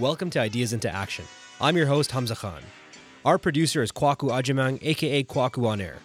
[0.00, 1.24] Welcome to Ideas into Action.
[1.60, 2.60] I'm your host, Hamza Khan.
[3.24, 5.98] Our producer is Kwaku Ajimang, aka Kwaku on Air.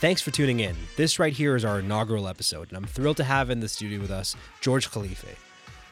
[0.00, 0.76] Thanks for tuning in.
[0.96, 4.00] This right here is our inaugural episode, and I'm thrilled to have in the studio
[4.00, 5.34] with us George Khalife.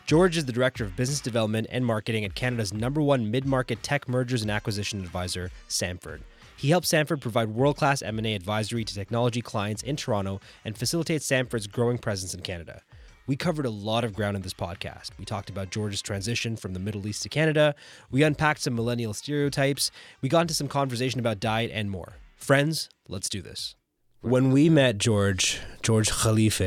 [0.05, 4.07] George is the Director of Business Development and Marketing at Canada's number one mid-market tech
[4.07, 6.21] mergers and acquisition advisor, Sampford.
[6.59, 11.67] He helps Sampford provide world-class M&A advisory to technology clients in Toronto and facilitates Sampford's
[11.67, 12.83] growing presence in Canada.
[13.31, 15.11] We covered a lot of ground in this podcast.
[15.17, 17.77] We talked about George's transition from the Middle East to Canada.
[18.11, 19.93] We unpacked some millennial stereotypes.
[20.21, 22.15] We got into some conversation about diet and more.
[22.35, 23.77] Friends, let's do this.
[24.21, 26.61] When we met George, George Khalife,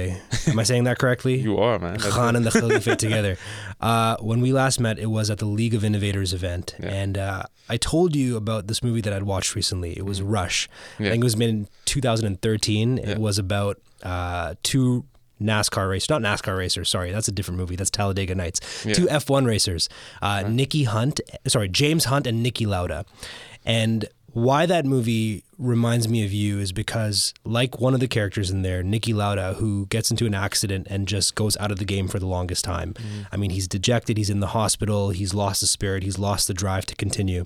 [0.47, 1.35] am I saying that correctly?
[1.41, 1.97] You are, man.
[1.97, 3.35] That's Khan and the Khalife together.
[3.81, 6.87] Uh, when we last met, it was at the League of Innovators event, Yeah.
[6.91, 9.97] and uh, I told you about this movie that I'd watched recently.
[9.97, 10.69] It was Rush.
[10.69, 11.11] I Mm-hmm.
[11.11, 12.97] Think it was made in 2013.
[12.97, 13.09] Yeah.
[13.09, 15.03] It was about uh, two
[15.43, 16.89] NASCAR racers, not NASCAR racers.
[16.89, 17.75] Sorry, that's a different movie.
[17.75, 18.85] That's Talladega Nights.
[18.85, 18.93] Yeah.
[18.93, 19.89] Two F1 racers,
[20.21, 23.05] uh, Nikki Hunt, sorry, James Hunt and Niki Lauda,
[23.65, 24.05] and.
[24.35, 28.63] Why that movie reminds me of you is because, like one of the characters in
[28.63, 32.07] there, Niki Lauda, who gets into an accident and just goes out of the game
[32.07, 32.95] for the longest time.
[33.31, 36.55] I mean, he's dejected, he's in the hospital, he's lost the spirit, he's lost the
[36.55, 37.45] drive to continue.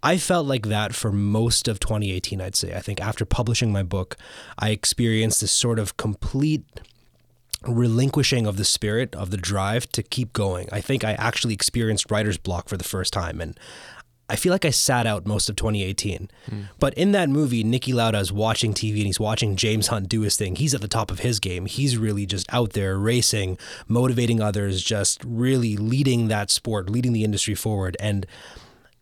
[0.00, 2.72] I felt like that for most of 2018, I'd say.
[2.72, 4.16] I think after publishing my book,
[4.56, 6.64] I experienced this sort of complete
[7.66, 10.68] relinquishing of the spirit, of the drive to keep going.
[10.72, 13.40] I think I actually experienced writer's block for the first time.
[13.40, 13.58] And
[14.28, 16.28] I feel like I sat out most of 2018.
[16.48, 16.60] Hmm.
[16.80, 20.22] But in that movie, Niki Lauda is watching TV and he's watching James Hunt do
[20.22, 20.56] his thing.
[20.56, 21.66] He's at the top of his game.
[21.66, 27.22] He's really just out there racing, motivating others, just really leading that sport, leading the
[27.22, 27.96] industry forward.
[28.00, 28.26] And,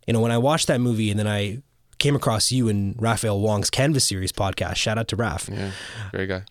[0.05, 1.63] you know, when I watched that movie and then I
[1.97, 5.49] came across you and Raphael Wong's Canvas Series podcast, shout out to Raph.
[5.49, 5.71] Yeah,
[6.11, 6.43] great guy.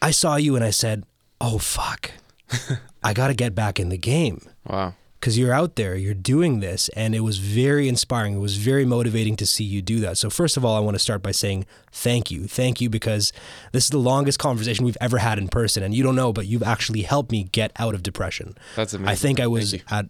[0.00, 1.04] I saw you and I said,
[1.40, 2.12] "Oh fuck,
[3.02, 4.94] I got to get back in the game." Wow.
[5.20, 8.34] Because you're out there, you're doing this, and it was very inspiring.
[8.34, 10.18] It was very motivating to see you do that.
[10.18, 12.46] So, first of all, I want to start by saying thank you.
[12.46, 13.32] Thank you because
[13.72, 15.82] this is the longest conversation we've ever had in person.
[15.82, 18.54] And you don't know, but you've actually helped me get out of depression.
[18.76, 19.08] That's amazing.
[19.08, 20.08] I think I was at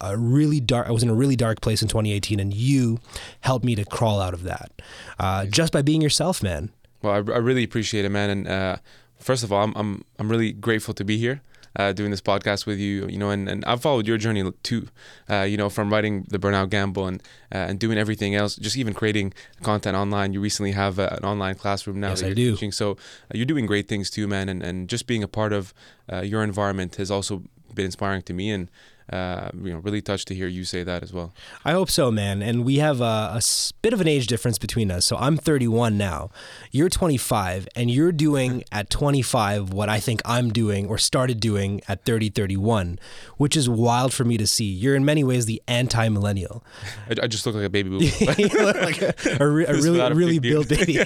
[0.00, 2.98] a really dark, I was in a really dark place in 2018, and you
[3.42, 4.72] helped me to crawl out of that
[5.20, 6.70] uh, just by being yourself, man.
[7.00, 8.30] Well, I, I really appreciate it, man.
[8.30, 8.76] And uh,
[9.18, 11.40] first of all, I'm I'm I'm really grateful to be here.
[11.76, 14.88] Uh, doing this podcast with you, you know, and, and I've followed your journey too,
[15.30, 17.22] uh, you know, from writing the Burnout Gamble and
[17.54, 20.32] uh, and doing everything else, just even creating content online.
[20.32, 22.52] You recently have a, an online classroom now Yes, I do.
[22.52, 22.96] teaching, so uh,
[23.34, 24.48] you're doing great things too, man.
[24.48, 25.72] And, and just being a part of
[26.10, 27.42] uh, your environment has also
[27.74, 28.68] been inspiring to me, and
[29.12, 31.32] uh, you know, really touched to hear you say that as well.
[31.64, 32.42] I hope so, man.
[32.42, 33.40] And we have a
[33.82, 35.06] bit of an age difference between us.
[35.06, 36.30] So I'm 31 now.
[36.70, 41.80] You're 25, and you're doing at 25 what I think I'm doing or started doing
[41.88, 42.98] at 30, 31,
[43.36, 44.66] which is wild for me to see.
[44.66, 46.64] You're in many ways the anti millennial.
[47.08, 48.04] I, I just look like a baby boomer.
[48.38, 51.00] you look like a, a, a really, a really built baby.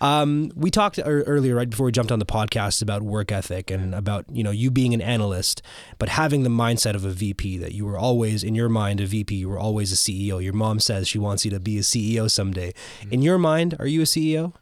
[0.00, 3.94] um, we talked earlier, right before we jumped on the podcast, about work ethic and
[3.94, 5.62] about you know you being an analyst,
[5.98, 7.58] but having the mindset of a VP.
[7.58, 9.34] That you were always in your mind a VP.
[9.34, 10.42] You were always a CEO.
[10.42, 12.72] Your mom says she wants you to be a CEO someday.
[13.00, 13.12] Mm-hmm.
[13.12, 14.52] In your mind, are you a CEO?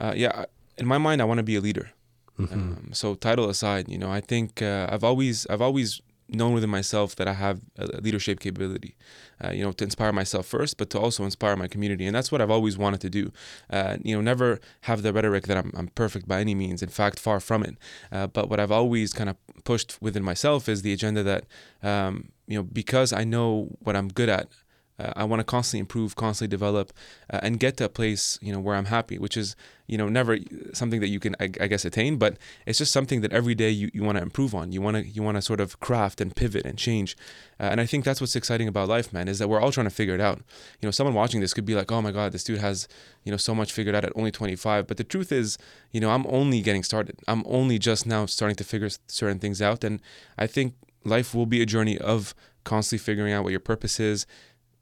[0.00, 0.44] Uh, yeah,
[0.78, 1.90] in my mind, I want to be a leader.
[2.38, 6.70] Um, so title aside, you know, I think uh, I've always I've always known within
[6.70, 8.96] myself that I have a leadership capability.
[9.44, 12.30] Uh, you know, to inspire myself first, but to also inspire my community, and that's
[12.30, 13.32] what I've always wanted to do.
[13.68, 16.82] Uh, you know, never have the rhetoric that I'm, I'm perfect by any means.
[16.82, 17.76] In fact, far from it.
[18.12, 21.44] Uh, but what I've always kind of pushed within myself is the agenda that
[21.82, 24.48] um, you know because I know what I'm good at.
[24.98, 26.92] Uh, I want to constantly improve, constantly develop,
[27.30, 30.08] uh, and get to a place you know where I'm happy, which is you know
[30.08, 30.38] never
[30.74, 32.36] something that you can I, I guess attain, but
[32.66, 34.70] it's just something that every day you, you want to improve on.
[34.70, 37.16] You want to you want to sort of craft and pivot and change,
[37.58, 39.86] uh, and I think that's what's exciting about life, man, is that we're all trying
[39.86, 40.38] to figure it out.
[40.80, 42.86] You know, someone watching this could be like, oh my god, this dude has
[43.24, 45.56] you know so much figured out at only 25, but the truth is,
[45.90, 47.18] you know, I'm only getting started.
[47.26, 50.00] I'm only just now starting to figure certain things out, and
[50.36, 50.74] I think
[51.04, 52.34] life will be a journey of
[52.64, 54.26] constantly figuring out what your purpose is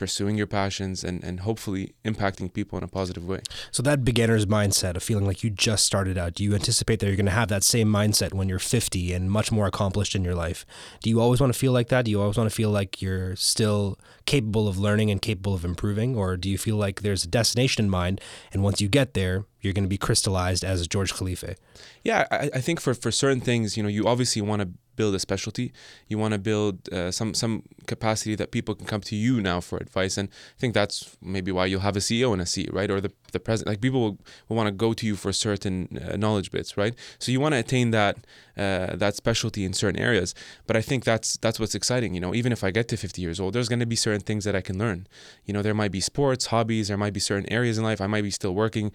[0.01, 3.41] pursuing your passions and, and hopefully impacting people in a positive way.
[3.71, 7.07] So that beginner's mindset of feeling like you just started out, do you anticipate that
[7.07, 10.25] you're going to have that same mindset when you're 50 and much more accomplished in
[10.25, 10.65] your life?
[11.03, 12.07] Do you always want to feel like that?
[12.07, 15.67] Do you always want to feel like you're still capable of learning and capable of
[15.67, 16.17] improving?
[16.17, 18.23] Or do you feel like there's a destination in mind
[18.55, 21.57] and once you get there, you're going to be crystallized as George Khalife?
[22.03, 24.71] Yeah, I, I think for, for certain things, you know, you obviously want to
[25.01, 25.67] build a specialty.
[26.11, 27.55] You want to build uh, some some
[27.87, 30.15] capacity that people can come to you now for advice.
[30.21, 30.97] And I think that's
[31.35, 32.91] maybe why you'll have a CEO in a seat, right?
[32.91, 34.19] Or the, the present Like people will,
[34.49, 36.95] will want to go to you for certain uh, knowledge bits, right?
[37.19, 38.19] So you want to attain that
[38.57, 40.35] uh, that specialty in certain areas.
[40.67, 42.15] But I think that's that's what's exciting.
[42.15, 44.21] You know, even if I get to 50 years old, there's going to be certain
[44.21, 45.07] things that I can learn.
[45.47, 48.01] You know, there might be sports, hobbies, there might be certain areas in life.
[48.01, 48.93] I might be still working,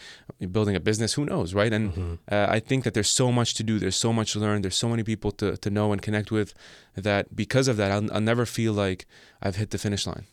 [0.52, 1.14] building a business.
[1.14, 1.74] Who knows, right?
[1.74, 2.14] And mm-hmm.
[2.32, 3.80] uh, I think that there's so much to do.
[3.80, 4.62] There's so much to learn.
[4.62, 6.54] There's so many people to to know and connect with
[6.96, 9.06] that because of that, I'll, I'll never feel like
[9.42, 10.26] I've hit the finish line.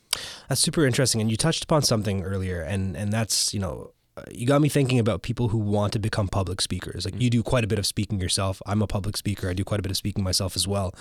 [0.49, 1.21] That's super interesting.
[1.21, 4.69] And you touched upon something earlier, and and that's you know uh, you got me
[4.69, 7.05] thinking about people who want to become public speakers.
[7.05, 7.23] Like mm.
[7.23, 8.61] you do quite a bit of speaking yourself.
[8.67, 9.49] I'm a public speaker.
[9.49, 10.95] I do quite a bit of speaking myself as well.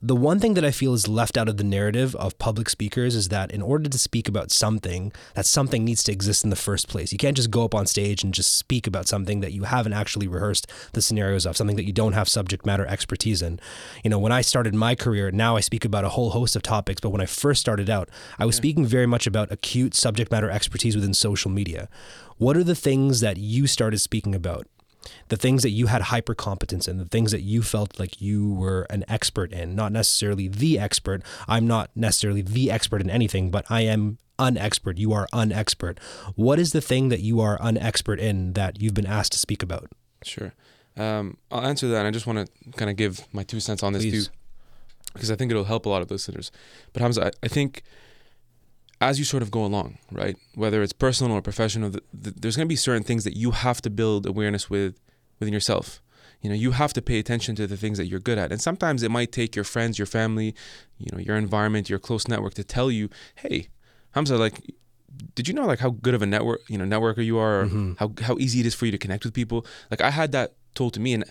[0.00, 3.16] The one thing that I feel is left out of the narrative of public speakers
[3.16, 6.56] is that in order to speak about something, that something needs to exist in the
[6.56, 7.10] first place.
[7.10, 9.94] You can't just go up on stage and just speak about something that you haven't
[9.94, 13.58] actually rehearsed the scenarios of, something that you don't have subject matter expertise in.
[14.04, 16.62] You know, when I started my career, now I speak about a whole host of
[16.62, 18.08] topics, but when I first started out,
[18.38, 18.60] I was yeah.
[18.60, 21.88] speaking very much about acute subject matter expertise within social media.
[22.36, 24.68] What are the things that you started speaking about?
[25.28, 28.52] The things that you had hyper competence in, the things that you felt like you
[28.52, 31.22] were an expert in, not necessarily the expert.
[31.46, 34.98] I'm not necessarily the expert in anything, but I am unexpert.
[34.98, 35.98] You are unexpert.
[36.36, 39.62] What is the thing that you are unexpert in that you've been asked to speak
[39.62, 39.90] about?
[40.22, 40.52] Sure.
[40.96, 41.98] Um, I'll answer that.
[41.98, 44.28] And I just want to kind of give my two cents on this Please.
[44.28, 44.32] too,
[45.12, 46.50] because I think it'll help a lot of listeners.
[46.92, 47.82] But Hamza, I, I think
[49.00, 50.36] as you sort of go along, right?
[50.54, 53.52] Whether it's personal or professional, the, the, there's going to be certain things that you
[53.52, 54.98] have to build awareness with
[55.38, 56.02] within yourself.
[56.42, 58.52] You know, you have to pay attention to the things that you're good at.
[58.52, 60.54] And sometimes it might take your friends, your family,
[60.98, 63.68] you know, your environment, your close network to tell you, "Hey,
[64.12, 64.74] Hamza, like
[65.34, 67.94] did you know like how good of a network, you know, networker you are, mm-hmm.
[67.98, 70.54] how how easy it is for you to connect with people?" Like I had that
[70.74, 71.24] told to me and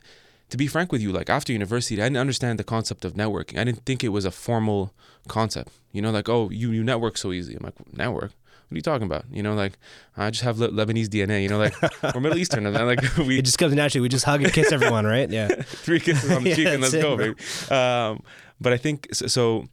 [0.50, 3.60] to be frank with you, like after university, I didn't understand the concept of networking.
[3.60, 4.94] I didn't think it was a formal
[5.28, 5.72] concept.
[5.92, 7.56] You know, like oh, you you network so easy.
[7.56, 8.32] I'm like network.
[8.70, 9.26] What are you talking about?
[9.32, 9.78] You know, like
[10.18, 11.42] I just have Le- Lebanese DNA.
[11.44, 11.74] You know, like
[12.14, 13.40] we're Middle Eastern, and like we.
[13.40, 14.02] It just comes naturally.
[14.02, 15.30] We just hug and kiss everyone, right?
[15.30, 15.48] Yeah.
[15.66, 17.36] Three kisses on the yeah, cheek and let's it, go, baby.
[17.72, 18.22] Um,
[18.60, 19.28] but I think so.
[19.28, 19.68] so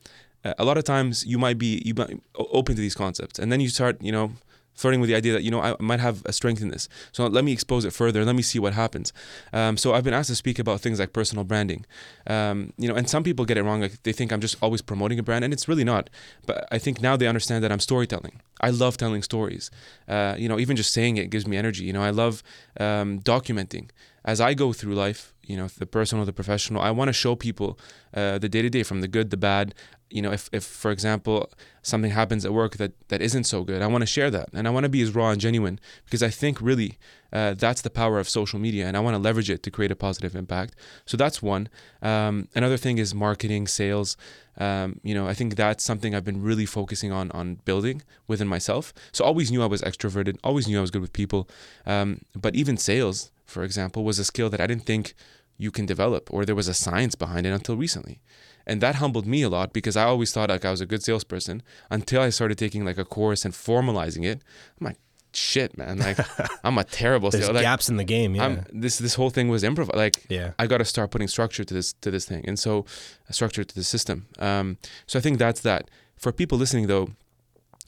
[0.45, 3.51] uh, a lot of times you might be you might open to these concepts, and
[3.51, 4.33] then you start, you know,
[4.75, 6.89] flirting with the idea that you know I might have a strength in this.
[7.13, 8.25] So let me expose it further.
[8.25, 9.13] Let me see what happens.
[9.53, 11.87] Um, so I've been asked to speak about things like personal branding.
[12.27, 13.81] Um, you know, and some people get it wrong.
[13.81, 16.11] Like they think I'm just always promoting a brand, and it's really not.
[16.47, 18.41] But I think now they understand that I'm storytelling.
[18.61, 19.71] I love telling stories.
[20.09, 21.85] Uh, you know, even just saying it gives me energy.
[21.85, 22.43] You know, I love
[22.81, 23.91] um, documenting
[24.25, 27.37] as I go through life, you know, the personal, the professional, I want to show
[27.37, 27.79] people
[28.15, 29.75] uh, the day to day from the good, the bad.
[30.15, 31.51] You know, if, if for example,
[31.83, 34.49] something happens at work that, that isn't so good, I want to share that.
[34.55, 36.99] And I want to be as raw and genuine because I think really
[37.33, 39.91] uh, that's the power of social media and I want to leverage it to create
[39.91, 40.77] a positive impact.
[41.05, 41.69] So that's one.
[42.01, 44.17] Um, another thing is marketing, sales.
[44.57, 48.47] Um, you know, I think that's something I've been really focusing on on building within
[48.47, 48.95] myself.
[49.11, 51.49] So always knew I was extroverted, always knew I was good with people.
[51.85, 55.15] Um, but even sales, for example, was a skill that I didn't think
[55.57, 58.21] you can develop or there was a science behind it until recently.
[58.67, 61.03] And that humbled me a lot because I always thought like I was a good
[61.03, 64.43] salesperson until I started taking like a course and formalizing it.
[64.81, 64.97] I'm like,
[65.35, 65.99] shit, man.
[65.99, 66.19] Like
[66.65, 68.35] I'm a terrible There's Like, gaps in the game.
[68.35, 68.45] Yeah.
[68.45, 69.95] I'm, this this whole thing was improv.
[69.95, 70.53] Like yeah.
[70.59, 72.85] I got to start putting structure to this to this thing, and so
[73.29, 74.27] a structure to the system.
[74.39, 75.91] Um, so I think that's that.
[76.17, 77.11] For people listening though,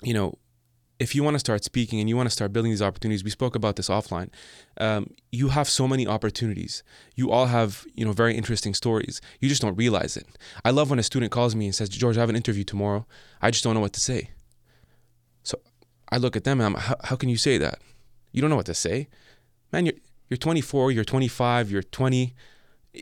[0.03, 0.35] you know,
[0.99, 3.31] if you want to start speaking and you want to start building these opportunities, we
[3.31, 4.31] spoke about this offline.
[4.79, 6.83] Um, you have so many opportunities.
[7.15, 9.21] You all have, you know, very interesting stories.
[9.41, 10.27] You just don't realize it.
[10.65, 13.07] I love when a student calls me and says, "George, I have an interview tomorrow.
[13.43, 14.31] I just don't know what to say."
[15.43, 15.59] So
[16.11, 17.81] I look at them and I'm, how, how can you say that?
[18.33, 19.09] You don't know what to say,
[19.73, 19.87] man.
[19.87, 19.95] You're
[20.29, 22.35] you're 24, you're 25, you're 20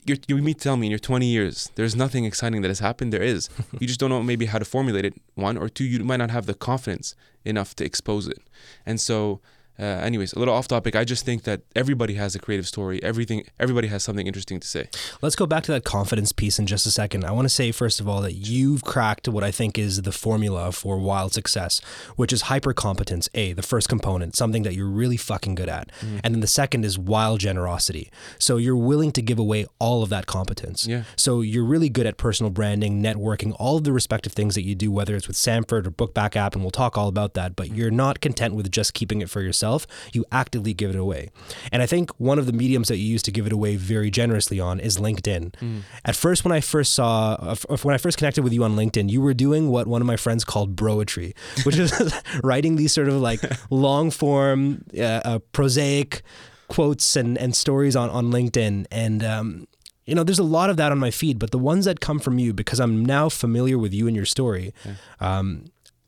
[0.04, 3.12] you're, you mean tell me in your 20 years there's nothing exciting that has happened.
[3.12, 3.48] There is.
[3.80, 6.30] You just don't know maybe how to formulate it one or two you might not
[6.30, 8.40] have the confidence enough to expose it.
[8.86, 9.40] And so
[9.78, 10.95] uh, anyways, a little off topic.
[10.95, 13.02] I just think that everybody has a creative story.
[13.02, 14.88] Everything, everybody has something interesting to say.
[15.21, 17.25] Let's go back to that confidence piece in just a second.
[17.25, 20.12] I want to say first of all that you've cracked what I think is the
[20.12, 21.81] formula for wild success,
[22.14, 23.28] which is hyper competence.
[23.35, 26.21] A, the first component, something that you're really fucking good at, mm.
[26.23, 28.12] and then the second is wild generosity.
[28.38, 30.87] So you're willing to give away all of that competence.
[30.87, 31.02] Yeah.
[31.16, 34.76] So you're really good at personal branding, networking, all of the respective things that you
[34.76, 37.57] do, whether it's with Sampford or Bookback app, and we'll talk all about that.
[37.57, 40.97] But you're not content with just keeping it for yourself yourself, you actively give it
[40.97, 41.30] away.
[41.73, 44.11] And I think one of the mediums that you use to give it away very
[44.11, 45.52] generously on is LinkedIn.
[45.54, 45.83] Mm.
[46.04, 49.11] At first, when I first saw, uh, when I first connected with you on LinkedIn,
[49.11, 51.92] you were doing what one of my friends called broetry, which is
[52.44, 53.40] writing these sort of like
[53.71, 56.23] long form, uh, uh, prosaic
[56.68, 58.87] quotes and, and stories on, on LinkedIn.
[58.90, 59.66] And um,
[60.06, 62.18] you know, there's a lot of that on my feed, but the ones that come
[62.18, 64.75] from you, because I'm now familiar with you and your story,
[65.21, 65.64] um,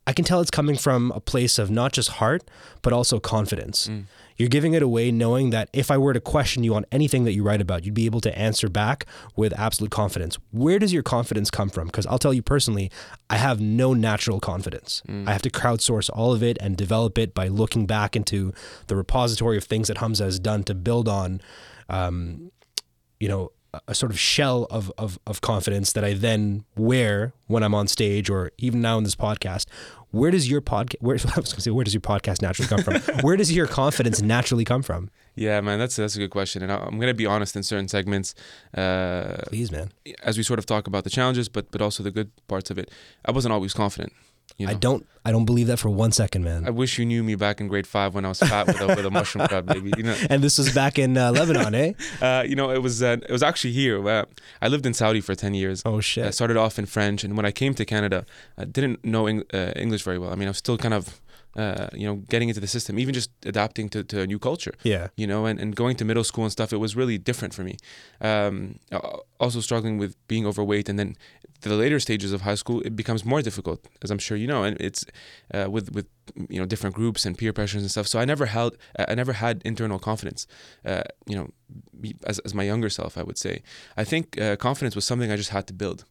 [0.07, 2.45] I can tell it's coming from a place of not just heart,
[2.83, 3.91] but also confidence.
[4.37, 7.33] You're giving it away knowing that if I were to question you on anything that
[7.33, 10.37] you write about, you'd be able to answer back with absolute confidence.
[10.53, 11.87] Where does your confidence come from?
[11.87, 12.91] Because I'll tell you personally,
[13.31, 15.03] I have no natural confidence.
[15.09, 18.53] I have to crowdsource all of it and develop it by looking back into
[18.89, 21.41] the repository of things that Hamza has done to build on,
[21.89, 22.53] um,
[23.19, 23.53] you know,
[23.89, 27.87] a- sort of shell of, of, of confidence that I then wear when I'm on
[27.89, 29.67] stage or even now in this podcast.
[30.11, 30.97] Where does your podcast?
[31.01, 32.95] Where I was going to say, where does your podcast naturally come from?
[33.23, 35.11] where does your confidence naturally come from?
[35.35, 37.89] Yeah, man, that's that's a good question, and I- I'm gonna be honest in certain
[37.89, 38.35] segments,
[38.75, 39.93] uh, Please, man.
[40.23, 42.79] as we sort of talk about the challenges, but but also the good parts of
[42.79, 42.91] it.
[43.27, 44.15] I wasn't always confident.
[44.57, 44.73] You know?
[44.73, 45.07] I don't.
[45.25, 46.67] I don't believe that for one second, man.
[46.67, 48.87] I wish you knew me back in grade five when I was fat with a,
[48.87, 49.93] with a mushroom crowd, baby.
[49.97, 51.93] You know, and this was back in uh, Lebanon, eh?
[52.23, 54.25] uh, you know, it was uh, it was actually here.
[54.63, 55.83] I lived in Saudi for ten years.
[55.85, 56.25] Oh shit!
[56.25, 58.25] I started off in French, and when I came to Canada,
[58.57, 60.31] I didn't know Eng- uh, English very well.
[60.33, 61.21] I mean, I was still kind of,
[61.57, 64.75] uh, you know, getting into the system, even just adapting to, to a new culture.
[64.85, 65.09] Yeah.
[65.17, 67.65] You know, and, and going to middle school and stuff, it was really different for
[67.65, 67.77] me.
[68.21, 68.79] Um,
[69.41, 71.17] also struggling with being overweight, and then
[71.61, 74.65] the later stages of high school, it becomes more difficult, as I'm sure you know,
[74.65, 75.05] and it's
[75.55, 76.07] uh, with with
[76.49, 78.07] you know different groups and peer pressures and stuff.
[78.07, 80.47] So I never held, I never had internal confidence.
[80.85, 81.51] Uh, you know,
[82.27, 83.63] as as my younger self, I would say.
[83.97, 86.05] I think uh, confidence was something I just had to build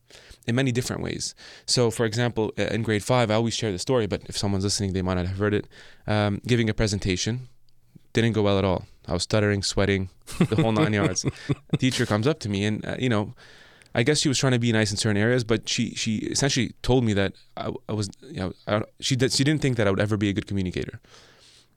[0.47, 1.35] in many different ways.
[1.65, 4.63] So, for example, uh, in grade five, I always share the story, but if someone's
[4.63, 5.67] listening, they might not have heard it.
[6.07, 7.49] Um, giving a presentation
[8.13, 8.85] didn't go well at all.
[9.07, 10.09] I was stuttering, sweating,
[10.39, 11.25] the whole nine yards.
[11.73, 13.35] A teacher comes up to me, and uh, you know,
[13.95, 16.73] I guess she was trying to be nice in certain areas, but she she essentially
[16.81, 19.87] told me that I, I was, you know, I, she did, she didn't think that
[19.87, 20.99] I would ever be a good communicator.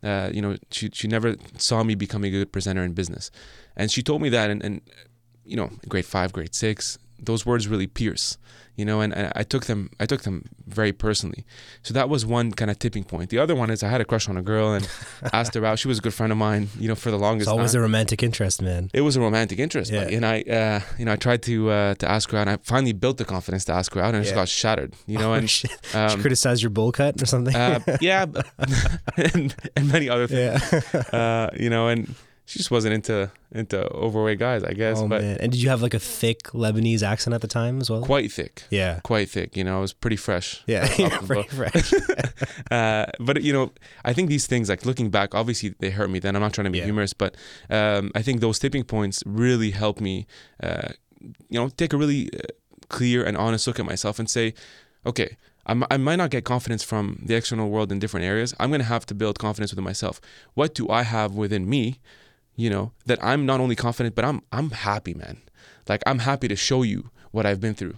[0.03, 3.31] Uh, you know, she she never saw me becoming a good presenter in business,
[3.77, 4.81] and she told me that, and, and
[5.45, 8.39] you know, grade five, grade six, those words really pierce,
[8.77, 11.45] you know, and, and I took them, I took them very personally.
[11.83, 13.31] So that was one kind of tipping point.
[13.31, 14.89] The other one is I had a crush on a girl and
[15.33, 15.79] asked her out.
[15.81, 17.81] She was a good friend of mine, you know, for the longest It's always time.
[17.81, 18.91] a romantic interest, man.
[18.95, 20.03] it was a romantic interest, Yeah.
[20.03, 22.57] and I, uh, you know, I tried to uh, to ask her out, and I
[22.63, 25.31] finally built the confidence to ask her out, and it just got shattered, you know,
[25.33, 25.71] Oh, and shit.
[25.91, 27.55] she um, criticized your bowl cut or something.
[27.57, 28.27] uh, yeah,
[29.17, 30.63] and, and many other things,
[30.95, 31.01] yeah.
[31.13, 32.15] uh, you know, and
[32.49, 35.37] she just wasn't into into overweight guys, I guess, oh but man.
[35.41, 38.03] And did you have like a thick Lebanese accent at the time as well?
[38.03, 39.01] quite thick, Yeah.
[39.05, 39.57] quite thick.
[39.57, 40.63] You know, it was pretty fresh.
[40.67, 40.87] Yeah
[41.27, 41.93] pretty fresh.
[42.71, 43.73] uh, but you know,
[44.05, 46.19] I think these things, like looking back, obviously they hurt me.
[46.21, 46.85] Then I'm not trying to be Yeah.
[46.85, 47.37] humorous, but
[47.71, 50.27] um, I think those tipping points really helped me,
[50.63, 50.89] uh,
[51.51, 52.39] you know, take a really uh,
[52.89, 54.55] clear and honest look at myself and say,
[55.05, 55.37] okay,
[55.71, 58.55] i might not get confidence from the external world in different areas.
[58.59, 60.19] I'm going to have to build confidence within myself.
[60.55, 62.01] What do I have within me,
[62.59, 65.37] you know, that I'm not only confident, but I'm I'm happy, man.
[65.89, 67.01] Like I'm happy to show you
[67.31, 67.97] what I've been through.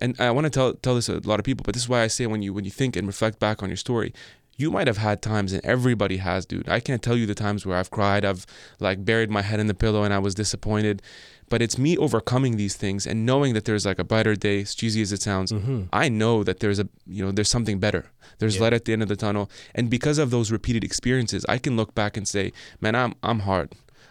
[0.00, 1.88] And I want to tell tell this to a lot of people, but this is
[1.88, 4.10] why I say when you when you think and reflect back on your story,
[4.56, 6.68] you might have had times and everybody has, dude.
[6.68, 8.46] I can't tell you the times where I've cried, I've
[8.80, 11.02] like buried my head in the pillow and I was disappointed.
[11.50, 14.74] But it's me overcoming these things and knowing that there's like a brighter day, as
[14.74, 15.50] cheesy as it sounds.
[15.50, 18.02] hmm I know that there's a you know there's something better.
[18.38, 18.62] There's Yeah.
[18.64, 21.74] light at the end of the tunnel, and because of those repeated experiences, I can
[21.76, 23.68] look back and say, man, I'm I'm hard.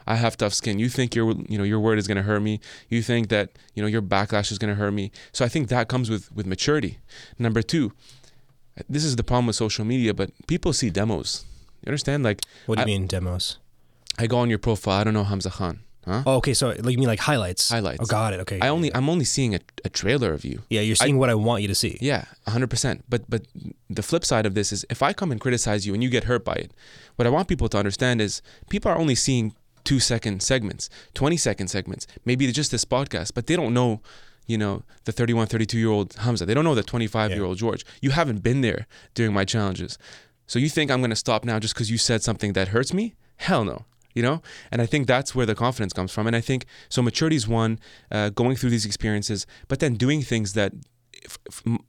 [0.08, 0.80] I have tough skin.
[0.80, 2.60] You think your you know your word is gonna hurt me.
[2.90, 5.12] You think that you know your backlash is gonna hurt me.
[5.32, 7.00] So I think that comes with with maturity.
[7.38, 7.92] Number two,
[8.90, 11.46] this is the problem with social media, but people see demos.
[11.84, 12.24] You understand?
[12.24, 13.58] Like What do you I- mean demos?
[14.20, 15.00] I go on your profile.
[15.02, 15.82] I don't know Hamza Khan.
[16.06, 16.24] Huh?
[16.26, 16.54] Oh, okay.
[16.54, 17.70] So like you mean like highlights?
[17.70, 18.00] Highlights.
[18.02, 18.40] Oh, got it.
[18.40, 18.60] Okay.
[18.62, 20.62] I only I'm only seeing a, a trailer of you.
[20.70, 21.98] Yeah, you're seeing what I want you to see.
[22.00, 23.02] Yeah, 100%.
[23.10, 23.42] But but
[23.90, 26.24] the flip side of this is if I come and criticize you and you get
[26.24, 26.72] hurt by it,
[27.18, 29.54] what I want people to understand is people are only seeing
[29.88, 34.02] 2 second segments, 20 second segments, maybe just this podcast, but they don't know
[34.46, 36.46] you know the 31 32 year old Hamza.
[36.46, 37.86] They don't know the 25 year old George.
[38.02, 39.98] You haven't been there during my challenges.
[40.46, 42.94] So you think I'm going to stop now just cuz you said something that hurts
[42.94, 43.16] me?
[43.38, 44.42] Hell no you know?
[44.72, 46.28] And i think that's where the confidence comes from.
[46.28, 47.80] And i think so maturity is one
[48.12, 50.72] uh, going through these experiences but then doing things that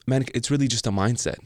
[0.07, 1.41] man it's really just a mindset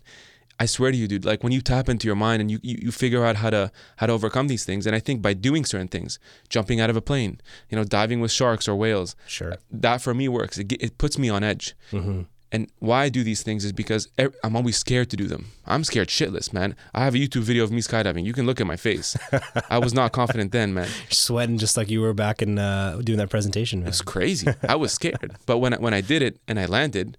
[0.63, 2.77] i swear to you dude like when you tap into your mind and you, you,
[2.85, 3.63] you figure out how to
[3.99, 6.11] how to overcome these things and i think by doing certain things
[6.55, 7.35] jumping out of a plane
[7.69, 9.55] you know diving with sharks or whales Sure.
[9.87, 12.23] that for me works it, it puts me on edge hmm
[12.55, 14.03] and why I do these things is because
[14.45, 15.43] I'm always scared to do them.
[15.73, 16.77] I'm scared shitless, man.
[16.93, 18.25] I have a YouTube video of me skydiving.
[18.29, 19.17] You can look at my face.
[19.71, 20.89] I was not confident then, man.
[21.09, 23.77] Sweating just like you were back in uh, doing that presentation.
[23.81, 23.89] Man.
[23.89, 24.49] It's crazy.
[24.69, 25.31] I was scared.
[25.47, 27.17] But when I, when I did it and I landed,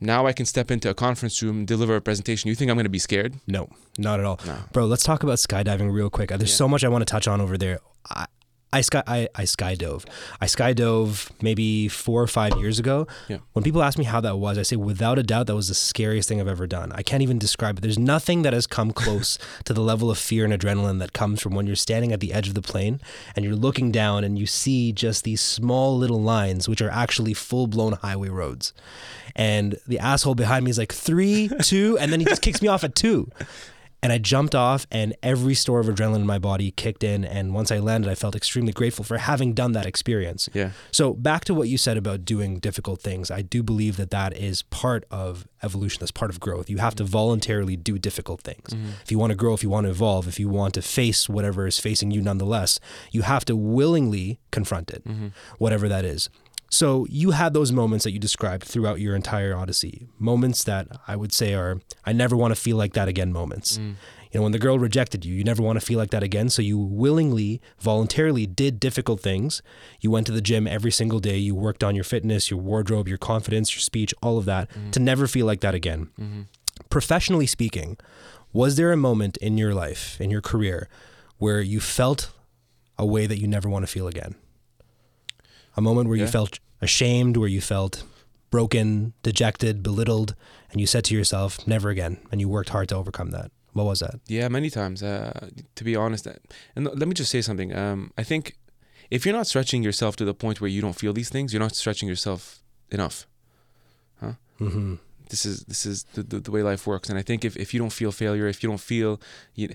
[0.00, 2.48] now I can step into a conference room, deliver a presentation.
[2.48, 3.34] You think I'm going to be scared?
[3.46, 4.38] No, not at all.
[4.46, 4.56] No.
[4.72, 6.28] Bro, let's talk about skydiving real quick.
[6.30, 6.56] There's Yeah.
[6.56, 7.80] so much I want to touch on over there.
[8.10, 8.26] I,
[8.72, 10.04] I sky I, I skydove.
[10.40, 13.06] I skydove maybe four or five years ago.
[13.28, 13.38] Yeah.
[13.52, 15.74] When people ask me how that was, I say without a doubt that was the
[15.74, 16.92] scariest thing I've ever done.
[16.92, 17.80] I can't even describe it.
[17.80, 21.40] There's nothing that has come close to the level of fear and adrenaline that comes
[21.40, 23.00] from when you're standing at the edge of the plane
[23.34, 27.34] and you're looking down and you see just these small little lines which are actually
[27.34, 28.74] full blown highway roads.
[29.34, 32.68] And the asshole behind me is like three, two, and then he just kicks me
[32.68, 33.30] off at two.
[34.02, 37.24] And I jumped off, and every store of adrenaline in my body kicked in.
[37.24, 40.48] And once I landed, I felt extremely grateful for having done that experience.
[40.52, 40.70] Yeah.
[40.92, 44.36] So, back to what you said about doing difficult things, I do believe that that
[44.36, 46.70] is part of evolution, that's part of growth.
[46.70, 48.68] You have to voluntarily do difficult things.
[48.70, 48.90] Mm-hmm.
[49.02, 51.28] If you want to grow, if you want to evolve, if you want to face
[51.28, 52.78] whatever is facing you nonetheless,
[53.10, 55.28] you have to willingly confront it, mm-hmm.
[55.58, 56.30] whatever that is.
[56.70, 60.08] So you had those moments that you described throughout your entire Odyssey.
[60.18, 63.78] Moments that I would say are I never want to feel like that again moments.
[63.78, 63.94] Mm.
[64.30, 66.50] You know, when the girl rejected you, you never want to feel like that again.
[66.50, 69.62] So you willingly, voluntarily did difficult things.
[70.00, 71.38] You went to the gym every single day.
[71.38, 74.92] You worked on your fitness, your wardrobe, your confidence, your speech, all of that mm.
[74.92, 76.10] to never feel like that again.
[76.20, 76.42] Mm-hmm.
[76.90, 77.96] Professionally speaking,
[78.52, 80.88] was there a moment in your life, in your career,
[81.38, 82.30] where you felt
[82.98, 84.34] a way that you never want to feel again?
[85.78, 88.02] A moment where you felt ashamed, where you felt
[88.50, 90.34] broken, dejected, belittled,
[90.72, 92.18] and you said to yourself, never again.
[92.32, 93.52] And you worked hard to overcome that.
[93.74, 94.18] What was that?
[94.26, 95.04] Yeah, many times.
[95.04, 96.32] Uh, to be honest, uh,
[96.74, 97.72] and let me just say something.
[97.76, 98.56] Um, I think
[99.08, 101.62] if you're not stretching yourself to the point where you don't feel these things, you're
[101.62, 103.28] not stretching yourself enough.
[104.20, 104.32] Huh?
[104.58, 104.94] Mm-hmm.
[105.30, 107.08] This is this is the, the, the way life works.
[107.08, 109.20] And I think if, if you don't feel failure, if you don't feel,
[109.54, 109.68] you,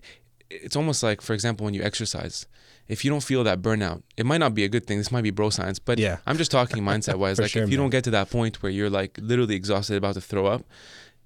[0.49, 2.45] it's almost like, for example, when you exercise,
[2.87, 4.97] if you don't feel that burnout, it might not be a good thing.
[4.97, 6.17] This might be bro science, but Yeah.
[6.27, 7.39] I'm just talking mindset wise.
[7.39, 7.85] Like sure, if you man.
[7.85, 10.63] don't get to that point where you're like literally exhausted, about to throw up,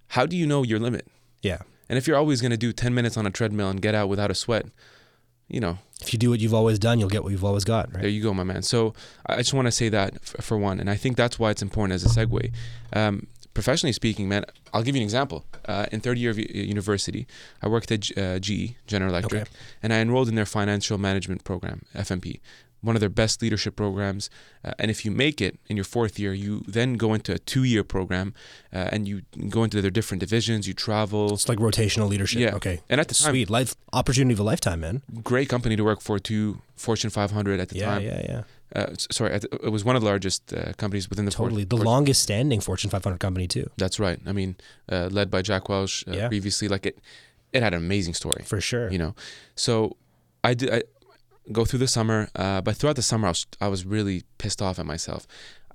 [0.07, 1.07] how do you know your limit?
[1.41, 1.59] Yeah.
[1.89, 4.09] And if you're always going to do 10 minutes on a treadmill and get out
[4.09, 4.65] without a sweat,
[5.47, 7.91] you know, If you do what you've always done, you'll get what you've always got,
[7.93, 8.01] right?
[8.01, 8.61] there you go, my man.
[8.61, 8.93] So
[9.25, 10.79] I just want to say that f- for one.
[10.81, 12.51] And I think that's why it's important as a segue.
[12.93, 13.27] Um,
[13.59, 15.39] professionally speaking, man, I'll give you an example.
[15.71, 17.21] Uh, in third year of university,
[17.63, 19.51] I worked at G- uh, GE, General Electric, Okay.
[19.83, 22.39] and I enrolled in their financial management program, FMP,
[22.81, 24.29] one of their best leadership programs.
[24.63, 27.39] Uh, and if you make it in your fourth year, you then go into a
[27.51, 28.27] two year program
[28.77, 29.15] uh, and you
[29.49, 31.33] go into their different divisions, you travel.
[31.33, 32.39] It's like rotational leadership.
[32.39, 32.55] Yeah.
[32.59, 32.81] Okay.
[32.91, 33.49] And at the time, Sweet.
[33.49, 35.01] Life opportunity of a lifetime, man.
[35.23, 36.61] great company to work for, too.
[36.75, 38.03] Fortune 500 at the Yeah, time.
[38.03, 38.41] yeah, yeah.
[38.75, 41.63] Uh, sorry, it was one of the largest uh, companies within the Totally.
[41.63, 43.69] The Fort- longest standing Fortune 500 company, too.
[43.77, 44.19] That's right.
[44.25, 44.55] I mean,
[44.91, 46.27] uh, led by Jack Welch uh, Yeah.
[46.27, 46.67] previously.
[46.67, 46.99] Like it,
[47.53, 48.43] it had an amazing story.
[48.45, 48.91] For sure.
[48.91, 49.15] You know,
[49.55, 49.95] so
[50.43, 50.83] I did I
[51.51, 54.61] go through the summer, uh, but throughout the summer I was I was really pissed
[54.61, 55.27] off at myself.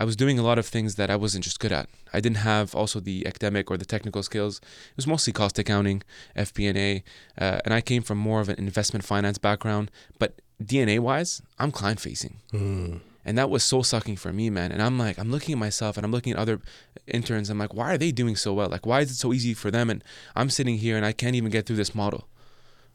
[0.02, 1.88] I was doing a lot of things that I wasn't just good at.
[2.12, 4.58] I didn't have also the academic or the technical skills.
[4.58, 6.02] It was mostly cost accounting,
[6.36, 7.04] FP&A,
[7.40, 9.90] uh, and I came from more of an investment finance background.
[10.18, 12.38] But DNA wise, I'm client facing.
[12.52, 13.00] Mm.
[13.24, 14.72] And that was soul sucking for me, man.
[14.72, 16.60] And I'm like, I'm looking at myself and I'm looking at other
[17.06, 17.50] interns.
[17.50, 18.68] I'm like, why are they doing so well?
[18.68, 19.90] Like, why is it so easy for them?
[19.90, 20.02] And
[20.34, 22.26] I'm sitting here and I can't even get through this model.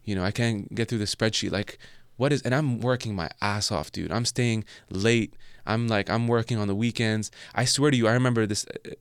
[0.03, 1.51] You know, I can't get through the spreadsheet.
[1.51, 1.77] Like,
[2.17, 4.11] what is, and I'm working my ass off, dude.
[4.11, 5.33] I'm staying late.
[5.65, 7.29] I'm like, I'm working on the weekends.
[7.55, 8.65] I swear to you, I remember this.
[8.85, 8.91] uh,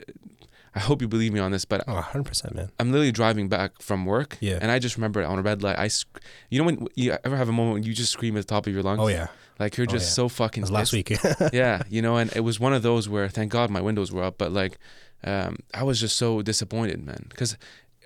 [0.74, 2.70] I hope you believe me on this, but Oh, 100%, man.
[2.78, 4.36] I'm literally driving back from work.
[4.40, 4.58] Yeah.
[4.60, 7.34] And I just remember on a red light, I, sc- you know, when you ever
[7.36, 9.00] have a moment when you just scream at the top of your lungs?
[9.00, 9.28] Oh, yeah.
[9.58, 10.14] Like you're Oh, just yeah.
[10.14, 11.16] so fucking It was last week.
[11.54, 14.22] yeah, you know, and it was one of those where thank God my windows were
[14.22, 14.76] up, but like
[15.24, 17.56] um, I was just so disappointed, man, because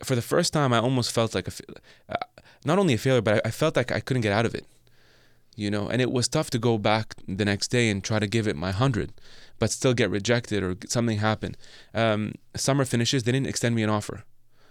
[0.04, 1.52] for the first time I almost felt like a,
[2.08, 2.14] uh,
[2.64, 4.64] not only a failure, but I, I felt like I couldn't get out of it,
[5.56, 8.26] you know, and it was tough to go back the next day and try to
[8.26, 9.12] give it my hundred,
[9.58, 11.56] but still get rejected or something happen.
[11.94, 14.24] Um, summer finishes, they didn't extend me an offer.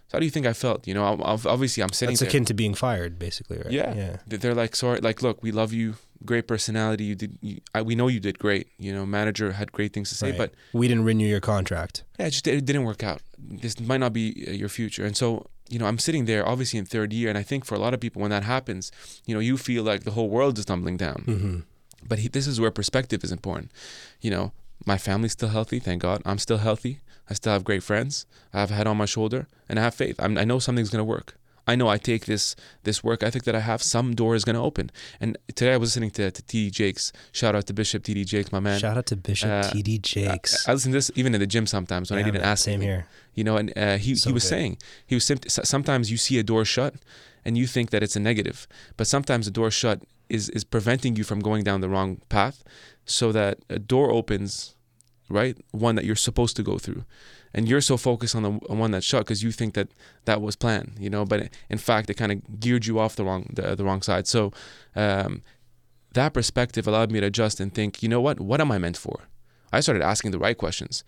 [0.07, 0.87] So how do you think I felt?
[0.87, 2.29] You know, I- I've- obviously I'm sitting That's there.
[2.29, 3.71] akin to being fired, basically, right?
[3.71, 3.93] Yeah.
[3.93, 4.17] Yeah.
[4.25, 7.03] They- They're like, sorry, like, look, we love you, great personality.
[7.03, 8.69] You did, you, I, we know you did great.
[8.79, 10.37] You know, manager had great things to say, Right.
[10.39, 12.03] but we didn't renew your contract.
[12.19, 13.21] yeah, it just it didn't work out.
[13.37, 15.05] This might not be uh, your future.
[15.05, 17.75] And so, you know, I'm sitting there, obviously in third year, and I think for
[17.75, 18.91] a lot of people, when that happens,
[19.25, 21.23] you know, you feel like the whole world is tumbling down.
[21.27, 21.59] Mm-hmm.
[22.07, 23.71] But he, this is where perspective is important.
[24.21, 24.51] You know,
[24.85, 26.21] my family's still healthy, thank God.
[26.25, 26.99] I'm still healthy.
[27.29, 28.25] I still have great friends.
[28.53, 30.15] I have a head on my shoulder, and I have faith.
[30.19, 31.37] I'm, I know something's gonna work.
[31.71, 33.79] I know I take this this work ethic that I have.
[33.95, 34.85] Some door is gonna open.
[35.21, 37.11] And today I was listening to, to TD Jakes.
[37.31, 38.79] Shout out to Bishop TD Jakes, my man.
[38.79, 40.51] Shout out to Bishop uh, TD Jakes.
[40.67, 42.45] I, I listen to this even in the gym sometimes when I Yeah, need an
[42.51, 42.61] ass.
[42.61, 43.05] Same here.
[43.37, 44.49] You know, and uh, he So he was good.
[44.55, 44.71] saying
[45.05, 46.93] he was sim- sometimes you see a door shut,
[47.45, 49.97] and you think that it's a negative, but sometimes the door shut
[50.29, 52.57] is is preventing you from going down the wrong path,
[53.05, 54.75] so that a door opens,
[55.39, 57.03] right, one that you're supposed to go through,
[57.53, 59.89] and you're so focused on the on one that's shut because you think that
[60.25, 63.25] that was planned, you know, but in fact it kind of geared you off the
[63.25, 64.27] wrong the, the wrong side.
[64.27, 64.51] So.
[64.95, 65.41] Um,
[66.13, 68.39] that perspective allowed me to adjust and think, you know what?
[68.39, 69.27] What am I meant for?
[69.71, 71.03] I started asking the right questions.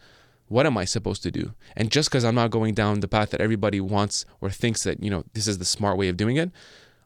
[0.47, 1.53] What am I supposed to do?
[1.75, 5.01] And just because I'm not going down the path that everybody wants or thinks that,
[5.01, 6.51] you know, this is the smart way of doing it,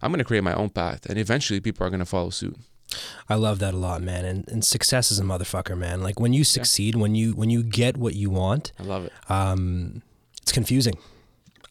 [0.01, 1.05] I'm going to create my own path.
[1.05, 2.57] And eventually people are going to follow suit.
[3.27, 4.25] I love that a lot, man.
[4.25, 6.01] And, and success is a motherfucker, man.
[6.01, 7.01] Like when you succeed, yeah.
[7.01, 9.13] when you when you get what you want, I love it.
[9.29, 10.01] Um,
[10.41, 10.97] it's confusing.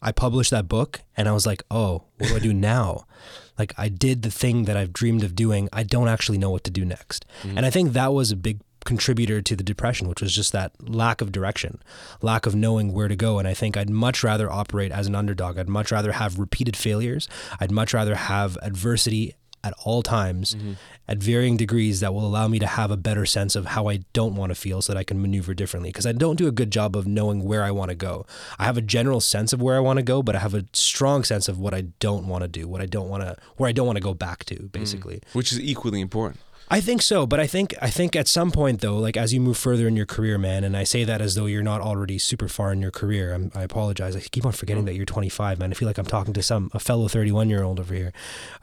[0.01, 3.05] I published that book and I was like, oh, what do I do now?
[3.57, 5.69] Like I did the thing that I've dreamed of doing.
[5.71, 7.25] I don't actually know what to do next.
[7.43, 7.57] Mm-hmm.
[7.57, 10.71] And I think that was a big contributor to the depression, which was just that
[10.79, 11.81] lack of direction,
[12.21, 13.39] lack of knowing where to go.
[13.39, 15.57] And I think I'd much rather operate as an underdog.
[15.57, 17.27] I'd much rather have repeated failures.
[17.59, 19.33] I'd much rather have adversity
[19.65, 20.73] at all times mm-hmm.
[21.07, 24.01] at varying degrees that will allow me to have a better sense of how I
[24.13, 25.89] don't want to feel so that I can maneuver differently.
[25.89, 28.25] Because I don't do a good job of knowing where I want to go.
[28.59, 30.65] I have a general sense of where I want to go, but I have a
[30.73, 33.67] strong sense of what I don't want to do, what I don't want to, where
[33.67, 35.17] I don't want to go back to, basically.
[35.17, 35.35] Mm.
[35.35, 36.39] Which is equally important.
[36.67, 39.39] I think so, but I think I think at some point though, like as you
[39.39, 42.17] move further in your career, man, and I say that as though you're not already
[42.17, 43.33] super far in your career.
[43.33, 44.15] I'm, i apologize.
[44.15, 44.87] I keep on forgetting mm.
[44.87, 45.71] that you're 25, man.
[45.71, 48.13] I feel like I'm talking to some a fellow 31 year old over here.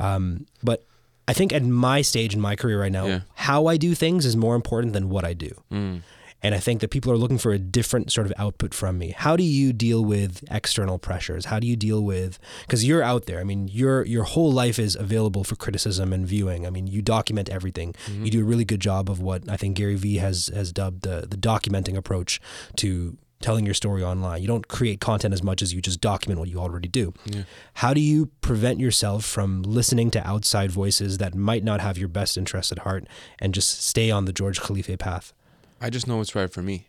[0.00, 0.84] Um, but
[1.28, 3.20] I think at my stage in my career right now, yeah.
[3.35, 5.50] how I do things is more important than what I do.
[5.70, 6.02] Mm.
[6.44, 9.14] And I think that people are looking for a different sort of output from me.
[9.16, 11.44] How do you deal with external pressures?
[11.44, 13.38] How do you deal with because you're out there.
[13.38, 16.66] I mean, your your whole life is available for criticism and viewing.
[16.66, 17.94] I mean, you document everything.
[18.06, 18.24] Mm-hmm.
[18.24, 21.02] You do a really good job of what I think Gary Vee has has dubbed
[21.02, 22.40] the the documenting approach
[22.76, 24.40] to telling your story online.
[24.40, 27.12] You don't create content as much as you just document what you already do.
[27.26, 27.42] Yeah.
[27.74, 32.09] How do you prevent yourself from listening to outside voices that might not have your
[32.09, 33.07] best interest at heart
[33.38, 35.33] and just stay on the George Khalife path?
[35.81, 36.88] I just know what's right for me.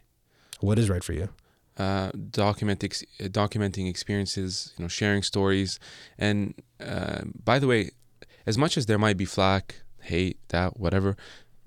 [0.59, 1.29] What is right for you?
[1.75, 5.79] Uh, document ex- documenting experiences, you know, sharing stories,
[6.19, 7.89] and uh, by the way,
[8.45, 11.17] as much as there might be flack, hate, doubt, whatever,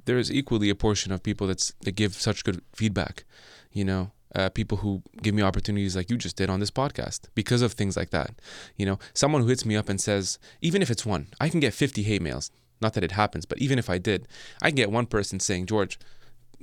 [0.04, 3.24] there is equally a portion of people that's that give such good feedback.
[3.72, 7.28] You know, uh, people who give me opportunities like you just did on this podcast
[7.34, 8.32] because of things like that.
[8.76, 11.60] You know, someone who hits me up and says, even if it's one, I can
[11.60, 12.50] get 50 hate mails.
[12.80, 14.28] Not that it happens, but even if I did,
[14.60, 15.98] I can get one person saying, George,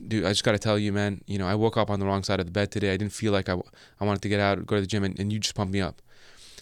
[0.07, 2.05] dude, I just got to tell you, man, you know, I woke up on the
[2.05, 2.93] wrong side of the bed today.
[2.93, 3.55] I didn't feel like I,
[3.99, 5.81] I wanted to get out, go to the gym, and, and you just pumped me
[5.81, 6.01] up.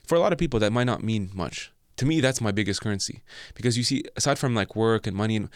[0.05, 1.71] For a lot of people, that might not mean much.
[1.97, 3.21] To me, that's my biggest currency
[3.53, 5.47] because you see, aside from like work and money,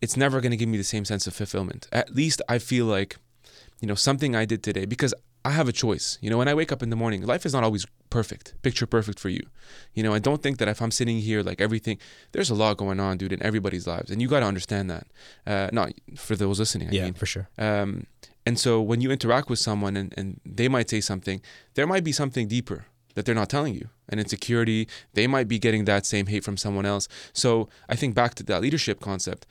[0.00, 1.88] it's never going to give me the same sense of fulfillment.
[1.90, 3.16] At least I feel like
[3.80, 6.18] you know, something I did today because I have a choice.
[6.22, 8.86] You know, when I wake up in the morning, life is not always perfect, picture
[8.86, 9.42] perfect for you.
[9.92, 11.98] You know, I don't think that if I'm sitting here, like everything,
[12.32, 14.10] there's a lot going on, dude, in everybody's lives.
[14.10, 15.06] And you got to understand that.
[15.46, 17.14] Uh, not for those listening, I yeah, mean.
[17.14, 17.48] for sure.
[17.58, 18.06] Um,
[18.46, 21.42] and so when you interact with someone and, and they might say something,
[21.74, 23.88] there might be something deeper that they're not telling you.
[24.08, 27.08] An insecurity, they might be getting that same hate from someone else.
[27.32, 29.46] So I think back to that leadership concept.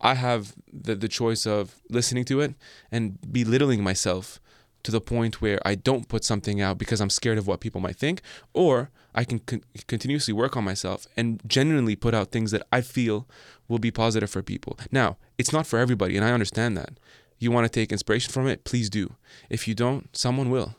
[0.00, 2.54] I have the, the choice of listening to it
[2.90, 4.40] and belittling myself
[4.82, 7.80] to the point where I don't put something out because I'm scared of what people
[7.80, 12.52] might think, or I can con- continuously work on myself and genuinely put out things
[12.52, 13.26] that I feel
[13.66, 14.78] will be positive for people.
[14.92, 17.00] Now, it's not for everybody, and I understand that.
[17.38, 19.14] You want to take inspiration from it, please do.
[19.50, 20.76] If you don't, someone will.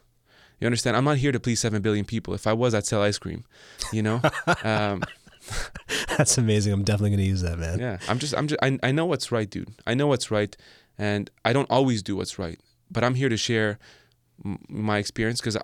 [0.59, 0.95] You understand?
[0.95, 2.33] I'm not here to please 7 billion people.
[2.33, 3.43] If I was, I'd sell ice cream,
[3.91, 4.21] you know?
[4.63, 5.03] um,
[6.17, 6.73] That's amazing.
[6.73, 7.79] I'm definitely going to use that, man.
[7.79, 7.97] Yeah.
[8.07, 9.69] I'm just, I'm just, I, I know what's right, dude.
[9.85, 10.55] I know what's right.
[10.97, 13.77] And I don't always do what's right, but I'm here to share
[14.43, 15.61] m- my experience because I,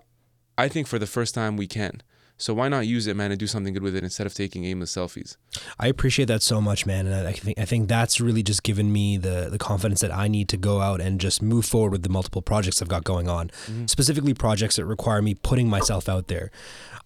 [0.58, 2.02] I think for the first time we can.
[2.38, 4.66] So why not use it, man, and do something good with it instead of taking
[4.66, 5.38] aimless selfies?
[5.80, 8.92] I appreciate that so much, man, and I think I think that's really just given
[8.92, 12.04] me the the confidence that I need to go out and just move forward with
[12.04, 13.86] the multiple projects I've got going on, mm-hmm.
[13.86, 16.52] specifically projects that require me putting myself out there.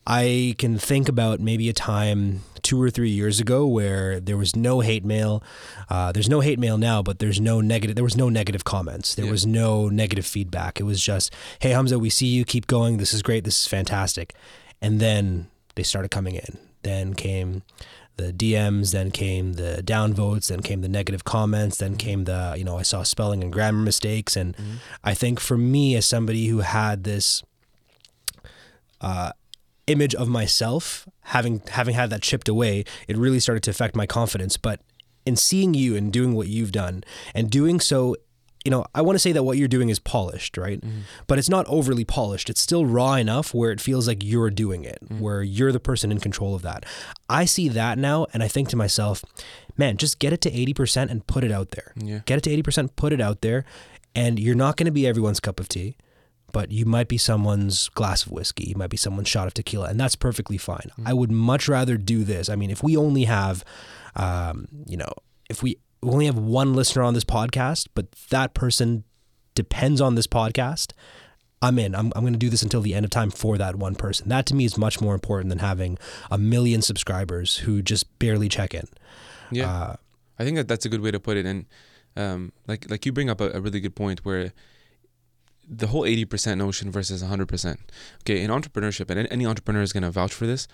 [0.10, 4.56] I can think about maybe a time two or three years ago where there was
[4.56, 5.44] no hate mail.
[5.90, 7.96] Uh, there's no hate mail now, but there's no negative.
[7.96, 9.16] There was no negative comments.
[9.16, 9.32] There yeah.
[9.32, 10.80] was no negative feedback.
[10.80, 12.46] It was just, "Hey Hamza, we see you.
[12.46, 12.98] Keep going.
[12.98, 13.44] This is great.
[13.44, 14.34] This is fantastic."
[14.82, 16.58] And then they started coming in.
[16.84, 17.64] Then came
[18.18, 22.64] the DMs, then came the downvotes, then came the negative comments, then came the, you
[22.64, 24.36] know, I saw spelling and grammar mistakes.
[24.36, 24.76] And mm-hmm.
[25.04, 27.44] I think for me, as somebody who had this
[29.02, 29.32] uh,
[29.86, 34.06] image of myself, having having had that chipped away, it really started to affect my
[34.06, 34.58] confidence.
[34.58, 34.82] But
[35.26, 37.04] in seeing you and doing what you've done
[37.36, 38.16] and doing so
[38.68, 40.82] you know, I want to say that what you're doing is polished, right?
[40.82, 41.00] Mm-hmm.
[41.26, 42.50] But it's not overly polished.
[42.50, 45.22] It's still raw enough where it feels like you're doing it, mm-hmm.
[45.22, 46.86] where you're the person in control of that.
[47.30, 49.24] I see that now and I think to myself,
[49.78, 51.94] man, just get it to 80% and put it out there.
[51.96, 52.20] Yeah.
[52.26, 53.64] Get it to 80%, put it out there,
[54.14, 55.96] and you're not going to be everyone's cup of tea
[56.54, 59.90] but you might be someone's glass of whiskey, you might be someone's shot of tequila,
[59.90, 60.90] and that's perfectly fine.
[60.92, 61.08] Mm-hmm.
[61.08, 62.48] I would much rather do this.
[62.48, 63.66] I mean, if we only have,
[64.16, 65.12] um, you know,
[65.50, 69.04] if we we only have one listener on this podcast, but that person
[69.56, 70.94] depends on this podcast.
[71.62, 71.96] I'm in.
[71.96, 74.30] I'm, I'm going to do this until the end of time for that one person.
[74.30, 75.98] That to me is much more important than having
[76.30, 78.88] a million subscribers who just barely check in.
[79.52, 79.96] Yeah, Uh,
[80.38, 81.48] I think that that's a good way to put it.
[81.48, 81.66] And
[82.16, 84.52] um, like like you bring up a, a really good point where
[85.68, 87.80] the whole eighty percent notion versus hundred percent.
[88.22, 90.68] Okay, in entrepreneurship, and any entrepreneur is going to vouch for this.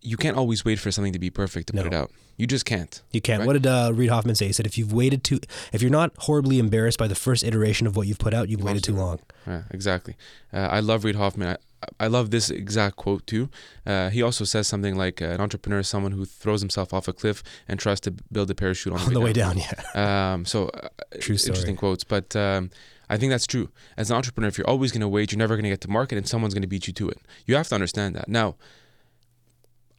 [0.00, 2.10] You can't always wait for something to be perfect to put it out.
[2.36, 3.02] You just can't.
[3.10, 3.40] You can't.
[3.40, 3.46] Right.
[3.48, 4.46] What did uh, Reid Hoffman say?
[4.46, 5.40] He said, if you've waited too,
[5.72, 8.62] if you're not horribly embarrassed by the first iteration of what you've put out, you've
[8.62, 9.18] waited too long.
[9.46, 10.14] Yeah, exactly.
[10.52, 11.48] Uh, I love Reid Hoffman.
[11.48, 11.56] I,
[11.98, 13.48] I love this exact quote too.
[13.84, 17.08] Uh, he also says something like, uh, "An entrepreneur is someone who throws himself off
[17.08, 20.32] a cliff and tries to build a parachute on, On the way down, yeah.
[20.32, 20.88] Um, so uh,
[21.20, 21.50] True story.
[21.50, 22.70] interesting quotes, but um,
[23.08, 23.68] I think that's true.
[23.96, 25.90] As an entrepreneur, if you're always going to wait, you're never going to get to
[25.90, 27.18] market, and someone's going to beat you to it.
[27.46, 28.28] You have to understand that.
[28.28, 28.56] Now,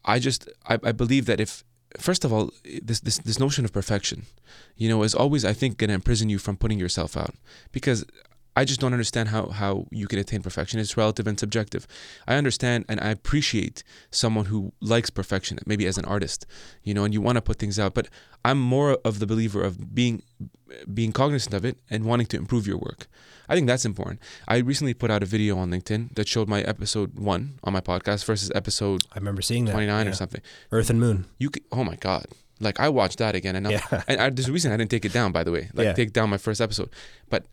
[0.05, 1.63] I just I, I believe that if
[1.97, 2.51] first of all
[2.83, 4.25] this this this notion of perfection,
[4.75, 7.35] you know, is always I think going to imprison you from putting yourself out
[7.71, 8.05] because.
[8.59, 10.81] I just don't understand how, how you can attain perfection.
[10.81, 11.87] It's relative and subjective.
[12.27, 16.45] I understand and I appreciate someone who likes perfection, maybe as an artist,
[16.83, 17.93] you know, and you want to put things out.
[17.93, 18.09] But
[18.43, 20.23] I'm more of the believer of being
[20.93, 23.07] being cognizant of it and wanting to improve your work.
[23.47, 24.19] I think that's important.
[24.45, 27.81] I recently put out a video on LinkedIn that showed my episode one on my
[27.81, 29.71] podcast versus episode I remember seeing that.
[29.71, 30.11] 29 yeah.
[30.11, 30.41] or something.
[30.73, 31.25] Earth and Moon.
[31.39, 32.25] You could, oh my god.
[32.59, 34.03] Like I watched that again and, I, Yeah.
[34.09, 35.69] and I, there's a reason I didn't take it down by the way.
[35.73, 35.93] Like Yeah.
[35.93, 36.89] take down my first episode.
[37.29, 37.45] But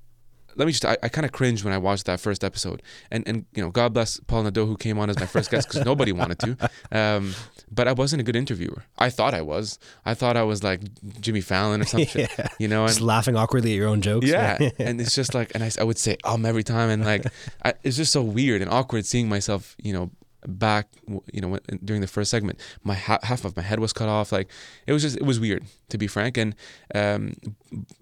[0.57, 2.83] let me just I, I kind of cringed when I watched that first episode.
[3.11, 5.69] And and you know, God bless Paul Nadeau who came on as my first guest
[5.69, 6.71] cuz nobody wanted to.
[6.93, 7.35] Um
[7.71, 8.85] but I wasn't a good interviewer.
[8.99, 9.79] I thought I was.
[10.05, 10.81] I thought I was like
[11.21, 12.27] Jimmy Fallon or something.
[12.39, 12.49] Yeah.
[12.59, 14.27] You know, and Just laughing awkwardly at your own jokes.
[14.27, 17.27] yeah, and it's just like, and I, I would say um every time, and like,
[17.65, 20.11] I, it's just so weird and awkward seeing myself, you know,
[20.47, 20.89] back,
[21.33, 24.33] you know, during the first segment, my ha- half of my head was cut off.
[24.33, 24.49] Like,
[24.87, 26.55] it was just, it was weird to be frank, and
[26.95, 27.35] um,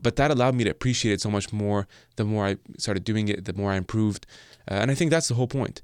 [0.00, 1.86] but that allowed me to appreciate it so much more.
[2.16, 4.26] The more I started doing it, the more I improved,
[4.70, 5.82] uh, and I think that's the whole point.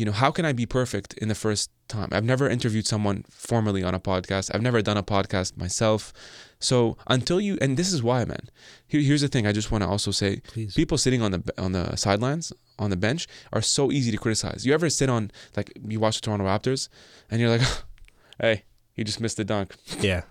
[0.00, 2.08] You know, how can I be perfect in the first time?
[2.10, 4.50] I've never interviewed someone formally on a podcast.
[4.54, 6.14] I've never done a podcast myself.
[6.58, 8.48] So until you, and this is why, man.
[8.86, 9.46] Here, here's the thing.
[9.46, 10.72] I just want to also say, Please.
[10.72, 14.64] people sitting on the on the sidelines on the bench are so easy to criticize.
[14.64, 16.88] You ever sit on like you watch the Toronto Raptors,
[17.30, 17.68] and you're like,
[18.40, 19.76] hey, he just missed the dunk.
[20.00, 20.22] Yeah.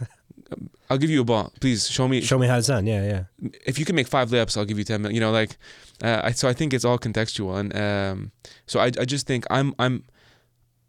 [0.90, 1.54] I'll give you a ball.
[1.58, 2.20] Please show me.
[2.20, 2.86] Show me how it's done.
[2.86, 3.50] Yeah, yeah.
[3.64, 5.14] if you can make five layups, I'll give you ten million.
[5.14, 5.56] You know, like,
[6.02, 8.32] uh, I, so I think it's all contextual, and um,
[8.66, 10.04] so I, I just think I'm I'm,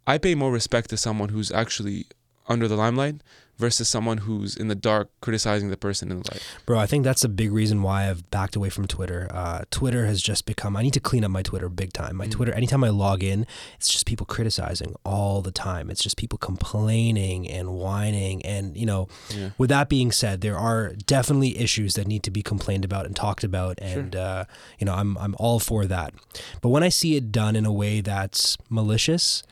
[0.06, 2.06] I pay more respect to someone who's actually
[2.48, 3.16] under the limelight
[3.58, 6.46] versus someone who's in the dark criticizing the person in the light.
[6.64, 9.26] Bro, I think that's a big reason why I've backed away from Twitter.
[9.32, 12.14] Uh, Twitter has just become, I need to clean up my Twitter big time.
[12.14, 12.30] My Mm.
[12.30, 15.90] Twitter, anytime I log in, it's just people criticizing all the time.
[15.90, 18.44] It's just people complaining and whining.
[18.46, 19.50] And, you know, Yeah.
[19.58, 23.16] with that being said, there are definitely issues that need to be complained about and
[23.16, 23.76] talked about.
[23.82, 24.44] And, uh,
[24.78, 26.14] you know, I'm, I'm all for that.
[26.62, 29.42] But when I see it done in a way that's malicious,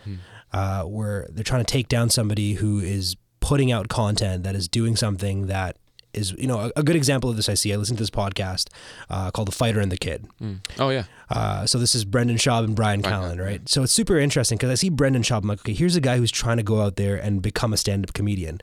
[0.53, 4.69] uh, where they're trying to take down somebody who is putting out content that is
[4.69, 5.77] doing something that
[6.13, 7.73] is, you know, a, a good example of this I see.
[7.75, 8.69] I listen to this podcast
[9.11, 10.27] uh, called The Fighter and the Kid.
[10.41, 10.61] Mm.
[10.79, 11.05] Oh yeah.
[11.29, 13.69] Uh, so this is Brendan Schaub and Bryan Bryan Callen, right?
[13.69, 15.43] So it's super interesting because I see Brendan Schaub.
[15.43, 17.77] I'm like, okay, here's a guy who's trying to go out there and become a
[17.77, 18.61] stand-up comedian.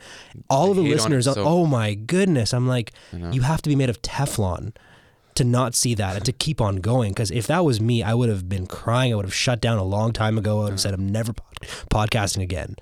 [0.50, 2.54] All of the on it listeners, so- oh my goodness!
[2.54, 2.92] I'm like,
[3.32, 4.74] you have to be made of Teflon
[5.36, 7.12] to not see that and to keep on going.
[7.12, 9.12] Because if that was me, I would have been crying.
[9.14, 10.60] I would have shut down a long time ago.
[10.60, 12.76] I would have said, I'm never pod- podcasting again.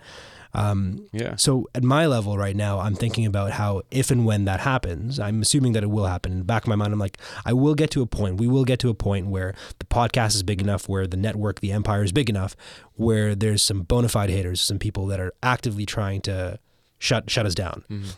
[0.53, 1.37] Um, Yeah.
[1.37, 5.17] so at my level right now, I'm thinking about how if and when that happens,
[5.17, 6.33] I'm assuming that it will happen.
[6.33, 8.35] In the back of my mind, I'm like, I will get to a point.
[8.37, 11.61] We will get to a point where the podcast is big enough, where the network,
[11.61, 12.57] the empire is big enough,
[12.95, 16.59] where there's some bona fide haters, some people that are actively trying to
[16.99, 17.85] shut shut us down.
[17.89, 18.15] Mhm.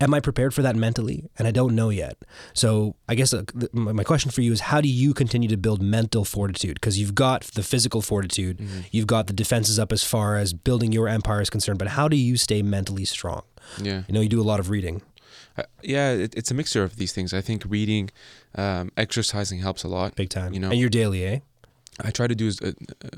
[0.00, 1.28] Am I prepared for that mentally?
[1.38, 2.16] And I don't know yet.
[2.54, 5.82] So I guess uh, my question for you is, how do you continue to build
[5.82, 6.74] mental fortitude?
[6.80, 8.84] Because you've got the physical fortitude, Mhm.
[8.90, 11.78] you've got the defenses up as far as building your empire is concerned.
[11.78, 13.42] But how do you stay mentally strong?
[13.82, 14.02] Yeah.
[14.08, 15.02] You know, you do a lot of reading.
[15.58, 16.12] Uh, yeah.
[16.12, 17.34] It, it's a mixture of these things.
[17.34, 18.10] I think reading,
[18.54, 20.14] um, exercising helps a lot.
[20.14, 20.54] Big time.
[20.54, 21.40] You know- and you're daily, eh?
[22.04, 23.08] I try to do uh, uh,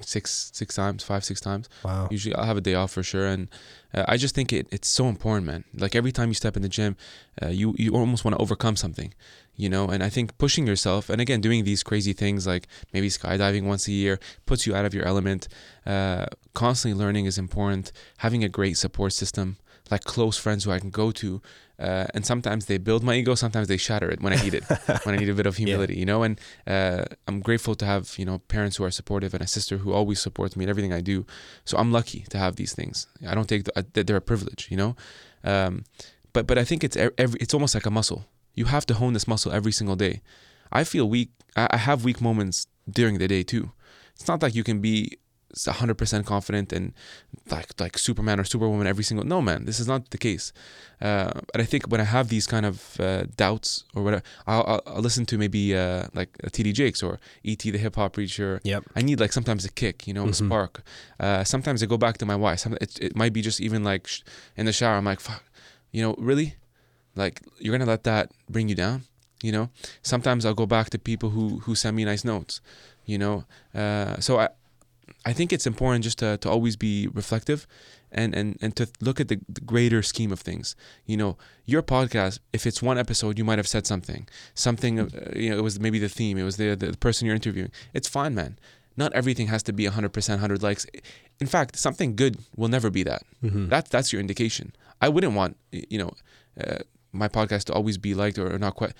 [0.00, 1.68] six six times, five six times.
[1.84, 2.08] Wow.
[2.10, 3.48] Usually I'll have a day off for sure, and
[3.92, 5.64] uh, I just think it, it's so important, man.
[5.74, 6.96] Like every time you step in the gym,
[7.42, 9.14] uh, you you almost want to overcome something,
[9.56, 9.88] you know.
[9.88, 13.88] And I think pushing yourself, and again doing these crazy things like maybe skydiving once
[13.88, 15.48] a year, puts you out of your element.
[15.86, 17.92] Uh, constantly learning is important.
[18.18, 19.56] Having a great support system,
[19.90, 21.42] like close friends who I can go to.
[21.78, 24.62] Uh, and sometimes they build my ego, sometimes they shatter it when I need it,
[25.02, 26.22] when I need a bit of humility, you know.
[26.22, 29.78] And uh, I'm grateful to have you know parents who are supportive and a sister
[29.78, 31.26] who always supports me in everything I do.
[31.64, 33.08] So I'm lucky to have these things.
[33.28, 34.94] I don't take the, uh, that they're a privilege, you know.
[35.42, 35.84] Um,
[36.32, 38.24] but but I think it's every it's almost like a muscle.
[38.54, 40.22] You have to hone this muscle every single day.
[40.70, 41.30] I feel weak.
[41.56, 43.72] I I have weak moments during the day too.
[44.14, 45.18] It's not like you can be
[45.54, 46.92] 100% confident and
[47.50, 49.26] like like Superman or Superwoman every single.
[49.26, 50.52] No, man, this is not the case.
[51.00, 54.64] Uh, but I think when I have these kind of uh, doubts or whatever, I'll,
[54.66, 58.12] I'll, I'll listen to maybe uh, like a TD Jakes or ET the Hip Hop
[58.14, 58.60] Preacher.
[58.64, 58.84] Yep.
[58.96, 60.46] I need like sometimes a kick, you know, a Mhm.
[60.46, 60.82] spark.
[61.20, 62.54] Uh, sometimes I go back to my why.
[62.56, 64.22] Some, it, it might be just even like sh-
[64.56, 64.96] in the shower.
[64.96, 65.42] I'm like, fuck,
[65.92, 66.54] you know, really,
[67.16, 69.02] like you're gonna let that bring you down,
[69.42, 69.68] you know.
[70.02, 72.60] Sometimes I'll go back to people who who send me nice notes,
[73.04, 73.44] you know.
[73.74, 74.48] Uh, so I
[75.26, 77.66] I think it's important just to to always be reflective.
[78.16, 80.76] And, and, and to look at the, the greater scheme of things.
[81.04, 84.28] You know, your podcast, if it's one episode, you might have said something.
[84.54, 87.34] Something, uh, you know, it was maybe the theme, it was the, the person you're
[87.34, 87.72] interviewing.
[87.92, 88.56] It's fine, man
[88.96, 90.86] not everything has to be 100% 100 likes
[91.40, 93.68] in fact something good will never be that Mhm.
[93.68, 96.12] that's that's your indication i wouldn't want you know
[96.64, 96.78] uh,
[97.10, 98.92] my podcast to always be liked or, or not quite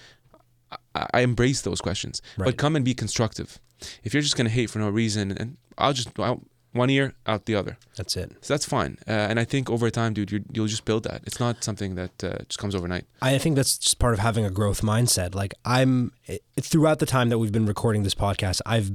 [0.95, 2.47] I, embrace those questions Right.
[2.47, 3.59] but come and be constructive
[4.05, 7.15] if you're just going to hate for no reason and i'll just I'll, one ear
[7.27, 8.33] out the other That's it.
[8.41, 11.23] so that's fine uh, and i think over time dude you you'll just build that
[11.27, 14.45] it's not something that uh, just comes overnight I think that's just part of having
[14.45, 15.35] a growth mindset.
[15.35, 18.91] Like I'm it, throughout the time that we've been recording this podcast, I've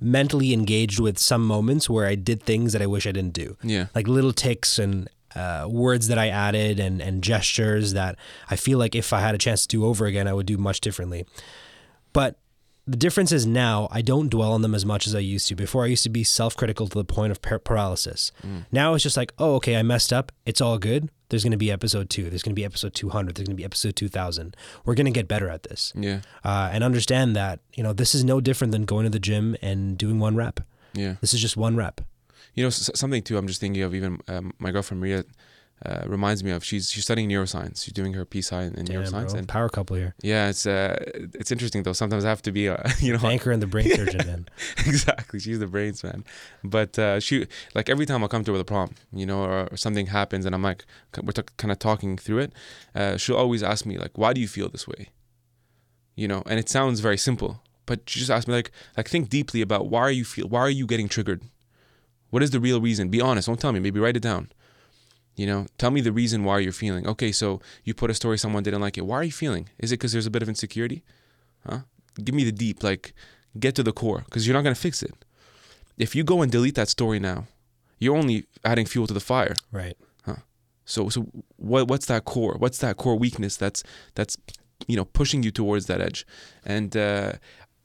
[0.00, 3.56] mentally engaged with some moments where I did things that I wish I didn't do.
[3.62, 8.16] yeah Like little ticks and uh, words that I added and, and gestures that
[8.50, 10.58] I feel like if I had a chance to do over again, I would do
[10.58, 11.24] much differently.
[12.12, 12.38] But
[12.86, 15.54] the difference is now I don't dwell on them as much as I used to.
[15.54, 18.32] Before I used to be self critical to the point of par- paralysis.
[18.72, 20.32] Now it's just like, oh, okay, I messed up.
[20.44, 21.10] It's all good.
[21.28, 22.28] There's going to be episode two.
[22.28, 23.36] There's going to be episode 200.
[23.36, 24.56] There's going to be episode 2000.
[24.84, 25.92] We're going to get better at this.
[25.94, 29.20] yeah Uh, and understand that, you know, this is no different than going to the
[29.20, 30.58] gym and doing one rep.
[30.92, 32.00] yeah This is just one rep.
[32.54, 33.36] You know, s- something too.
[33.38, 35.24] I'm just thinking of even um, my girlfriend Maria
[35.86, 36.62] uh, reminds me of.
[36.64, 37.84] She's she's studying neuroscience.
[37.84, 39.38] She's doing her PSI in, in Damn, neuroscience, bro.
[39.38, 40.14] and Power couple here.
[40.22, 41.02] yeah, it's uh,
[41.34, 41.92] it's interesting though.
[41.94, 44.48] Sometimes I have to be, uh, you know, anchor and the brain surgeon, man.
[44.86, 45.40] exactly.
[45.40, 46.24] She's the brains man.
[46.64, 49.42] But uh, she like every time I come to her with a problem, you know,
[49.44, 50.84] or, or something happens, and I'm like,
[51.22, 52.52] we're t- kind of talking through it.
[52.94, 55.08] Uh, she'll always ask me like, why do you feel this way?
[56.16, 59.30] You know, and it sounds very simple, but she just asked me like, like think
[59.30, 61.42] deeply about why are you feel, why are you getting triggered?
[62.30, 63.08] What is the real reason?
[63.08, 63.46] Be honest.
[63.46, 63.80] Don't tell me.
[63.80, 64.50] Maybe write it down.
[65.36, 67.06] You know, tell me the reason why you're feeling.
[67.06, 69.06] Okay, so you put a story, someone didn't like it.
[69.06, 69.68] Why are you feeling?
[69.78, 71.02] Is it because there's a bit of insecurity?
[71.66, 71.80] Huh?
[72.22, 73.14] Give me the deep, like,
[73.58, 75.14] get to the core, because you're not gonna fix it.
[75.96, 77.46] If you go and delete that story now,
[77.98, 79.54] you're only adding fuel to the fire.
[79.70, 79.96] Right.
[80.24, 80.36] Huh?
[80.84, 81.88] So, so what?
[81.88, 82.56] What's that core?
[82.58, 83.82] What's that core weakness that's
[84.14, 84.36] that's
[84.88, 86.26] you know pushing you towards that edge?
[86.64, 87.32] And uh,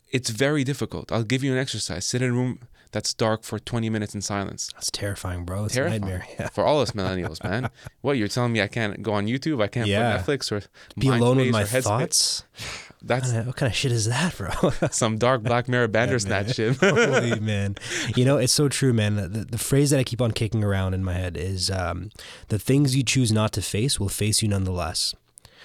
[0.09, 1.11] it's very difficult.
[1.11, 2.05] I'll give you an exercise.
[2.05, 2.59] Sit in a room
[2.95, 4.69] that's dark for 20 minutes in silence.
[4.73, 5.65] That's terrifying, bro.
[5.65, 6.01] It's Terrifying.
[6.03, 6.27] a nightmare.
[6.39, 6.47] Yeah.
[6.47, 7.69] For all us millennials, man.
[8.01, 8.61] What you're telling me?
[8.61, 9.61] I can't go on YouTube.
[9.61, 10.21] I can't Yeah.
[10.21, 10.61] put Netflix or
[10.97, 12.45] Be alone with my thoughts.
[13.03, 14.49] That's What kind, of, what kind of shit is that, bro?
[14.91, 16.77] some dark Black Mirror Bandersnatch shit.
[16.77, 17.75] Holy man.
[18.15, 19.15] You know, it's so true, man.
[19.17, 22.09] The, the phrase that I keep on kicking around in my head is um,
[22.47, 25.13] the things you choose not to face will face you nonetheless.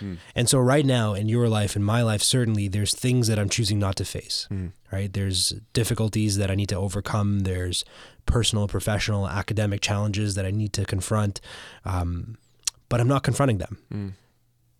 [0.01, 0.15] Hmm.
[0.35, 3.49] And so, right now in your life, in my life, certainly, there's things that I'm
[3.49, 4.47] choosing not to face.
[4.49, 4.69] Hmm.
[4.93, 5.13] Right?
[5.13, 7.41] There's difficulties that I need to overcome.
[7.41, 7.85] There's
[8.27, 11.41] personal, professional, academic challenges that I need to confront.
[11.85, 12.37] Um,
[12.89, 13.79] but I'm not confronting them.
[13.93, 14.13] Mm.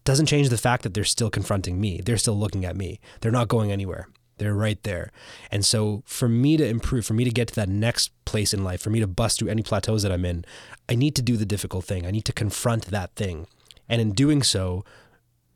[0.05, 2.01] Doesn't change the fact that they're still confronting me.
[2.05, 3.01] They're still looking at me.
[3.21, 4.09] They're not going anywhere.
[4.39, 5.13] They're right there.
[5.51, 8.65] And so, for me to improve, for me to get to that next place in
[8.65, 10.45] life, for me to bust through any plateaus that I'm in,
[10.89, 12.07] I need to do the difficult thing.
[12.07, 13.47] I need to confront that thing.
[13.89, 14.85] And in doing so,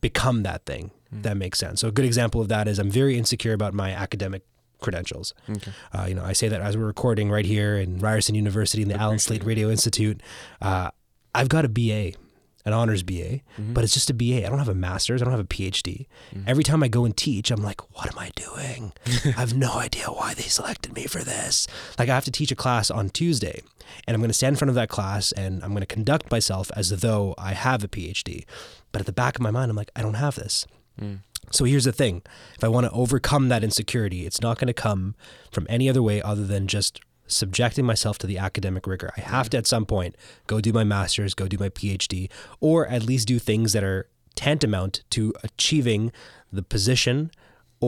[0.05, 0.91] become that thing.
[1.11, 1.81] That makes sense.
[1.81, 4.43] So, a good example of that is I'm very insecure about my academic
[4.81, 5.33] credentials.
[5.49, 5.71] Okay.
[5.93, 8.89] Uh, you know, I say that as we're recording right here in Ryerson University in
[8.89, 10.21] the Allan Slaight Radio Institute.
[10.61, 10.91] Uh,
[11.35, 12.19] I've got a BA,
[12.67, 14.45] an honors BA, but it's just a BA.
[14.45, 15.23] I don't have a master's.
[15.23, 16.07] I don't have a PhD.
[16.47, 18.93] Every time I go and teach, I'm like, what am I doing?
[19.25, 21.67] I have no idea why they selected me for this.
[21.99, 23.63] Like, I have to teach a class on Tuesday,
[24.07, 26.31] and I'm going to stand in front of that class and I'm going to conduct
[26.31, 28.45] myself as though I have a PhD.
[28.95, 30.69] But at the back of my mind, I'm like, I don't have this.
[31.01, 31.19] Mm.
[31.51, 32.23] So here's the thing
[32.55, 35.17] if I want to overcome that insecurity, it's not going to come
[35.51, 39.11] from any other way other than just subjecting myself to the academic rigor.
[39.17, 39.51] I have mm.
[39.51, 40.15] to, at some point,
[40.47, 42.31] go do my master's, go do my PhD,
[42.61, 46.13] or at least do things that are tantamount to achieving
[46.53, 47.33] the position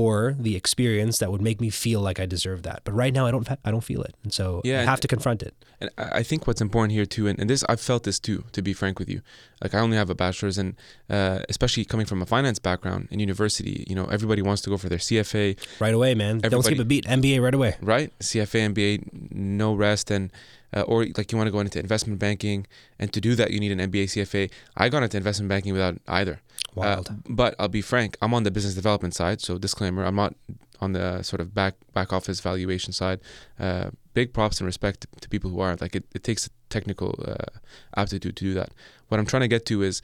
[0.00, 2.78] or the experience that would make me feel like I deserve that.
[2.86, 3.46] But right now, I don't.
[3.64, 5.54] I don't feel it, and so Yeah, I and- have to confront it.
[5.80, 8.60] And I think what's important here too, and, and this I've felt this too, to
[8.62, 9.20] be frank with you.
[9.62, 10.74] Like I only have a bachelor's, and
[11.10, 14.76] uh, especially coming from a finance background in university, you know, everybody wants to go
[14.78, 16.38] for their CFA, Right away, man.
[16.40, 17.04] Don't skip Everybody- a beat.
[17.06, 17.72] MBA right away.
[17.82, 18.10] right?
[18.20, 18.90] CFA, MBA,
[19.32, 20.30] no rest, and
[20.74, 22.66] uh, or like you want to go into investment banking,
[22.98, 24.50] and to do that you need an MBA CFA.
[24.76, 26.40] I got into investment banking without either.
[26.74, 27.08] Wild.
[27.08, 30.34] Uh, but I'll be frank, I'm on the business development side, so disclaimer, I'm not
[30.80, 33.20] on the sort of back back office valuation side.
[33.58, 36.50] Uh, big props and respect to, to people who are like it, it takes a
[36.68, 37.58] technical uh,
[37.96, 38.70] aptitude to do that.
[39.08, 40.02] What I'm trying to get to is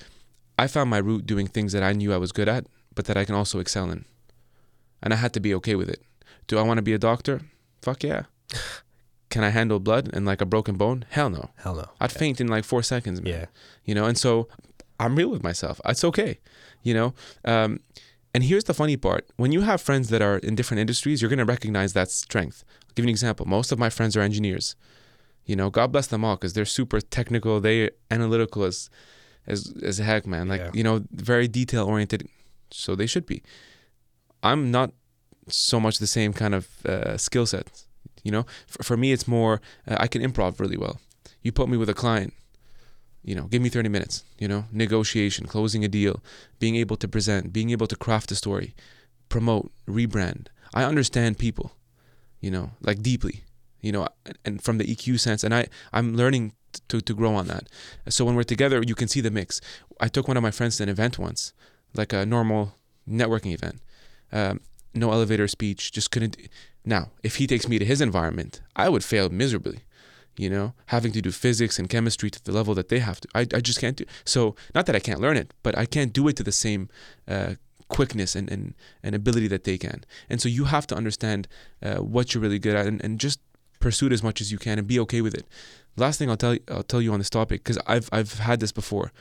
[0.59, 3.17] I found my route doing things that I knew I was good at, but that
[3.17, 4.05] I can also excel in.
[5.03, 6.03] And I had to be okay with it.
[6.47, 7.43] Do I want to be a doctor?
[7.81, 8.25] Fuck yeah.
[9.33, 10.99] Can I handle blood and like a broken bone?
[11.17, 11.45] Hell no.
[11.63, 11.87] Hell no.
[12.03, 13.33] I'd faint in like four seconds, man.
[13.33, 13.47] Yeah.
[13.89, 14.31] You know, and so
[15.01, 15.81] I'm real with myself.
[15.93, 16.33] It's okay.
[16.83, 17.09] You know,
[17.55, 17.71] um,
[18.35, 21.31] and here's the funny part: when you have friends that are in different industries, you're
[21.35, 22.59] gonna recognize that strength.
[22.85, 23.45] I'll give you an example.
[23.47, 24.77] Most of my friends are engineers.
[25.51, 27.55] You know, God bless them all because they're super technical.
[27.61, 28.91] They analytical as
[29.53, 29.59] as
[29.91, 30.49] as heck, man.
[30.53, 30.71] Like Yeah.
[30.79, 32.23] you know, very detail oriented.
[32.71, 33.39] So they should be.
[34.43, 34.89] I'm not
[35.49, 37.67] so much the same kind of uh, skill set.
[38.23, 41.01] You know, for, for me, it's more uh, I can improv really well.
[41.43, 42.35] You put me with a client,
[43.25, 46.23] you know, give me 30 minutes, you know, negotiation, closing a deal,
[46.59, 48.75] being able to present, being able to craft a story,
[49.29, 50.47] promote, rebrand.
[50.75, 51.73] I understand people,
[52.41, 53.45] you know, like deeply,
[53.81, 54.09] you know,
[54.45, 56.53] and from the EQ sense, and I, I'm learning
[56.89, 57.69] to, to grow on that.
[58.09, 59.61] So when we're together, you can see the mix.
[60.01, 61.53] I took one of my friends to an event once,
[61.95, 62.75] like a normal
[63.09, 63.81] networking event.
[64.33, 64.61] Um,
[64.95, 66.37] no elevator speech, just couldn't.
[66.85, 69.83] Now, if he takes me to his environment, I would fail miserably
[70.37, 73.29] you know, having to do physics and chemistry to the level that they have to.
[73.35, 74.05] I, I just can't do.
[74.25, 76.89] So not that I can't learn it, but I can't do it to the same
[77.29, 77.55] uh,
[77.89, 80.05] quickness and, and, and ability that they can.
[80.31, 81.49] And so you have to understand
[81.83, 83.41] uh, what you're really good at and, and just
[83.81, 85.47] pursue it as much as you can and be okay with it.
[85.97, 88.61] Last thing I'll tell you, I'll tell you on this topic because I've I've had
[88.61, 89.13] this before,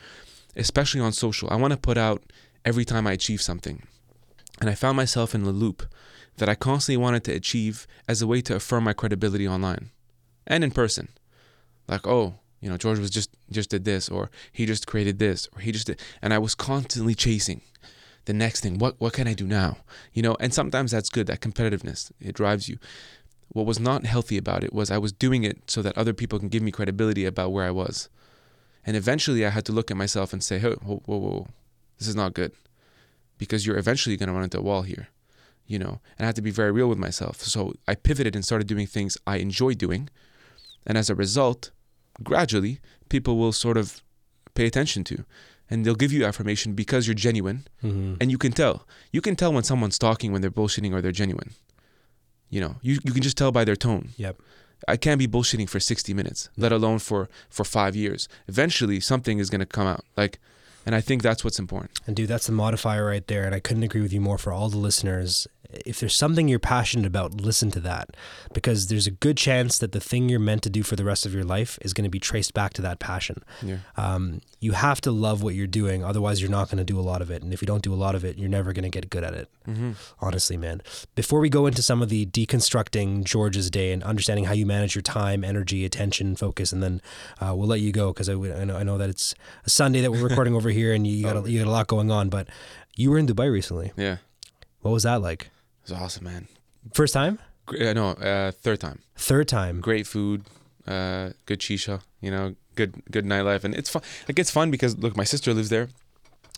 [0.56, 1.50] especially on social.
[1.50, 2.22] I want to put out
[2.64, 3.82] every time I achieve something,
[4.58, 5.82] and I found myself in the loop
[6.42, 9.90] that I constantly wanted to achieve as a way to affirm my credibility online
[10.44, 11.06] and in person.
[11.86, 15.46] Like, oh, you know, George was just just did this, or he just created this,
[15.54, 17.60] or he just did, and I was constantly chasing
[18.24, 18.78] the next thing.
[18.78, 19.76] What what can I do now?
[20.14, 21.28] You know, and sometimes that's good.
[21.28, 22.78] That competitiveness it drives you.
[23.50, 26.40] What was not healthy about it was I was doing it so that other people
[26.40, 28.08] can give me credibility about where I was,
[28.84, 31.46] and eventually I had to look at myself and say, whoa, whoa, whoa, whoa.
[32.00, 32.50] this is not good,
[33.38, 35.06] because you're eventually going to run into a wall here.
[35.66, 37.40] You know, and I had to be very real with myself.
[37.40, 40.10] So I pivoted and started doing things I enjoy doing
[40.86, 41.70] and as a result,
[42.22, 44.02] gradually, people will sort of
[44.54, 45.24] pay attention to.
[45.70, 47.66] And they'll give you affirmation because you're genuine.
[47.82, 48.14] Mm-hmm.
[48.20, 48.86] And you can tell.
[49.10, 51.52] You can tell when someone's talking, when they're bullshitting, or they're genuine.
[52.50, 54.10] You know, you, you can just tell by their tone.
[54.16, 54.36] Yep.
[54.86, 58.28] I can't be bullshitting for 60 minutes, let alone for, for five years.
[58.48, 60.04] Eventually, something is going to come out.
[60.16, 60.38] Like,
[60.84, 62.00] and I think that's what's important.
[62.06, 63.44] And dude, that's the modifier right there.
[63.44, 65.46] And I couldn't agree with you more for all the listeners.
[65.86, 68.16] If there's something you're passionate about, listen to that
[68.52, 71.26] because there's a good chance that the thing you're meant to do for the rest
[71.26, 73.42] of your life is going to be traced back to that passion.
[73.62, 73.78] Yeah.
[73.96, 76.04] Um, you have to love what you're doing.
[76.04, 77.42] Otherwise, you're not going to do a lot of it.
[77.42, 79.24] And if you don't do a lot of it, you're never going to get good
[79.24, 79.48] at it.
[79.66, 79.92] Mm-hmm.
[80.20, 80.82] Honestly, man.
[81.14, 84.94] Before we go into some of the deconstructing George's day and understanding how you manage
[84.94, 87.00] your time, energy, attention, focus, and then
[87.40, 90.00] uh, we'll let you go because I, I know I know that it's a Sunday
[90.00, 92.28] that we're recording over here and you got a, you got a lot going on.
[92.28, 92.48] But
[92.96, 93.92] you were in Dubai recently.
[93.96, 94.18] Yeah.
[94.80, 95.50] What was that like?
[95.84, 96.48] It was awesome, man.
[96.94, 97.38] First time?
[97.68, 99.00] Uh, no, uh, third time.
[99.16, 99.80] Third time?
[99.80, 100.44] great food,
[100.86, 104.02] uh, good shisha, you know, good good nightlife, and it's fun.
[104.28, 105.88] Like it's fun because look, my sister lives there.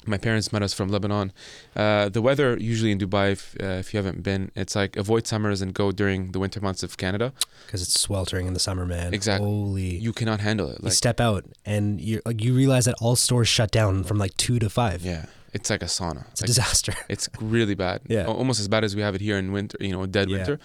[0.06, 1.32] My parents met us from Lebanon.
[1.74, 5.26] Uh, the weather usually in Dubai, if, uh, if you haven't been, it's like avoid
[5.26, 7.32] summers and go during the winter months of Canada.
[7.64, 9.14] Because it's sweltering in the summer, man.
[9.14, 9.46] Exactly.
[9.48, 9.96] Holy.
[9.96, 10.78] You cannot handle it.
[10.82, 14.36] you step out and you like you realize that all stores shut down from like
[14.36, 15.02] two to five.
[15.02, 15.24] yeah,
[15.54, 16.22] it's like a sauna.
[16.32, 16.94] It's a disaster.
[17.14, 17.98] it's really bad.
[18.08, 18.26] Yeah.
[18.26, 19.78] Almost as bad as we have it here in winter.
[19.80, 20.36] You know, dead Yeah.
[20.36, 20.56] winter.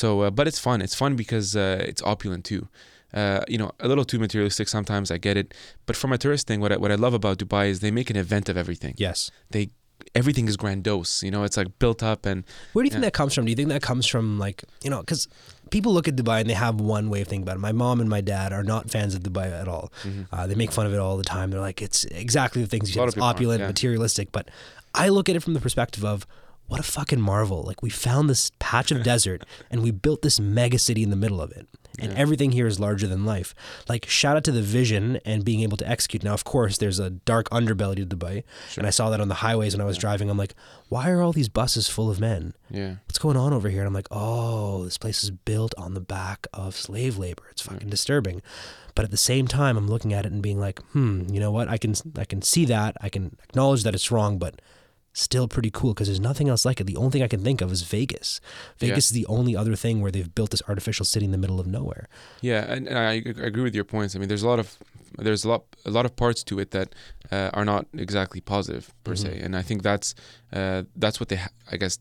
[0.00, 0.80] So, uh, but it's fun.
[0.86, 2.68] It's fun because uh, it's opulent too.
[3.12, 5.10] Uh, you know, a little too materialistic sometimes.
[5.10, 5.52] I get it,
[5.86, 8.08] but from a tourist thing, what I, what I love about Dubai is they make
[8.08, 8.94] an event of everything.
[8.98, 9.30] Yes.
[10.14, 11.22] Everything is grandiose.
[11.22, 13.06] You know, it's like built up and Where do you think Yeah.
[13.06, 13.44] that comes from?
[13.44, 15.28] Do you think that comes from like you know because
[15.70, 17.60] people look at Dubai and they have one way of thinking about it.
[17.60, 19.92] My mom and my dad are not fans of Dubai at all.
[20.32, 21.50] Uh, they make fun of it all the time.
[21.50, 23.08] They're like it's exactly the things you said.
[23.08, 23.66] It's opulent, yeah.
[23.68, 24.32] materialistic.
[24.32, 24.48] But
[24.94, 26.26] I look at it from the perspective of
[26.66, 27.62] what a fucking marvel!
[27.62, 31.16] Like we found this patch of desert and we built this mega city in the
[31.16, 31.66] middle of it.
[32.00, 32.18] And Yeah.
[32.18, 33.54] everything here is larger than life.
[33.88, 36.22] Like shout out to the vision and being able to execute.
[36.24, 38.42] Now, of course, there's a dark underbelly to Dubai,
[38.76, 40.30] and I saw that on the highways when I was driving.
[40.30, 40.54] I'm like,
[40.88, 42.54] why are all these buses full of men?
[42.70, 43.80] yeah, what's going on over here?
[43.80, 47.42] And I'm like, oh, this place is built on the back of slave labor.
[47.50, 48.42] It's fucking disturbing.
[48.94, 51.50] But at the same time, I'm looking at it and being like, hmm, you know
[51.52, 51.68] what?
[51.68, 52.96] I can I can see that.
[53.00, 54.60] I can acknowledge that it's wrong, but
[55.12, 56.84] still pretty cool because there's nothing else like it.
[56.86, 58.40] The only thing I can think of is Vegas.
[58.78, 58.96] Vegas Yeah.
[58.98, 61.66] is the only other thing where they've built this artificial city in the middle of
[61.66, 62.08] nowhere.
[62.40, 64.14] Yeah, and, and I ag- agree with your points.
[64.14, 64.78] I mean, there's a lot of
[65.18, 66.94] there's a lot a lot of parts to it that
[67.32, 69.44] uh, are not exactly positive per se, Mhm.
[69.44, 70.14] and I think that's
[70.52, 71.98] uh, that's what they ha- I guess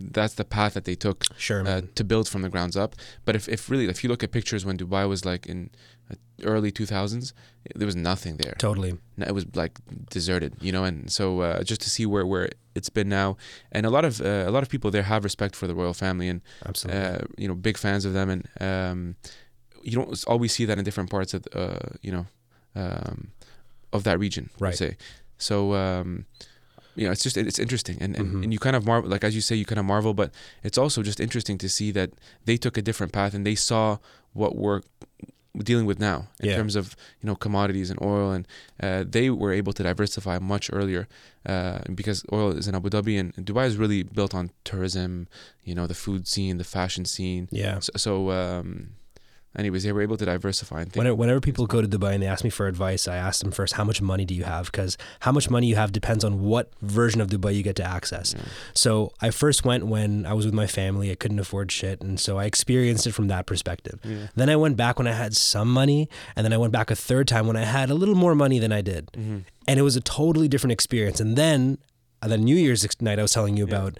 [0.00, 2.94] that's the path that they took Sure, uh, to build from the grounds up.
[3.24, 5.70] But if, if really if you look at pictures when Dubai was like in
[6.10, 7.32] uh, early 2000s,
[7.74, 8.54] there was nothing there.
[8.58, 8.96] totally.
[9.18, 9.78] It was like
[10.10, 13.36] deserted, you know, and so uh, just to see where, where it's been now,
[13.72, 15.94] and a lot of uh, a lot of people there have respect for the royal
[15.94, 17.02] family and Absolutely.
[17.02, 19.16] uh, you know big fans of them, and um,
[19.82, 22.26] you don't always see that in different parts of uh, you know
[22.76, 23.32] um,
[23.92, 24.76] of that region, Right.
[24.76, 24.96] se.
[25.38, 26.26] So um,
[26.94, 28.42] you know, it's just it's interesting, and and, Mhm.
[28.44, 30.30] and you kind of marvel, like as you say, you kind of marvel, but
[30.62, 32.10] it's also just interesting to see that
[32.44, 33.98] they took a different path and they saw
[34.34, 34.82] what we're
[35.56, 36.56] dealing with now in Yeah.
[36.56, 38.46] terms of you know commodities and oil, and
[38.82, 41.08] uh, they were able to diversify much earlier
[41.46, 45.26] uh, because oil is in Abu Dhabi and Dubai is really built on tourism,
[45.64, 47.48] you know, the food scene, the fashion scene.
[47.50, 47.78] yeah.
[47.80, 48.90] So, so um,
[49.56, 50.94] anyways, they were able to diversify and.
[50.94, 53.50] Whenever, whenever people go to Dubai and they ask me for advice, I ask them
[53.52, 54.66] first, how much money do you have?
[54.70, 57.84] Because how much money you have depends on what version of Dubai you get to
[57.84, 58.34] access.
[58.36, 58.44] Yeah.
[58.74, 61.10] So I first went when I was with my family.
[61.10, 62.00] I couldn't afford shit.
[62.02, 63.98] And so I experienced it from that perspective.
[64.04, 64.26] Yeah.
[64.34, 66.08] Then I went back when I had some money.
[66.36, 68.58] And then I went back a third time when I had a little more money
[68.58, 69.06] than I did.
[69.12, 69.44] Mhm.
[69.66, 71.20] And it was a totally different experience.
[71.20, 71.78] And then
[72.22, 73.76] uh, the New Year's night I was telling you Yeah.
[73.76, 73.98] about,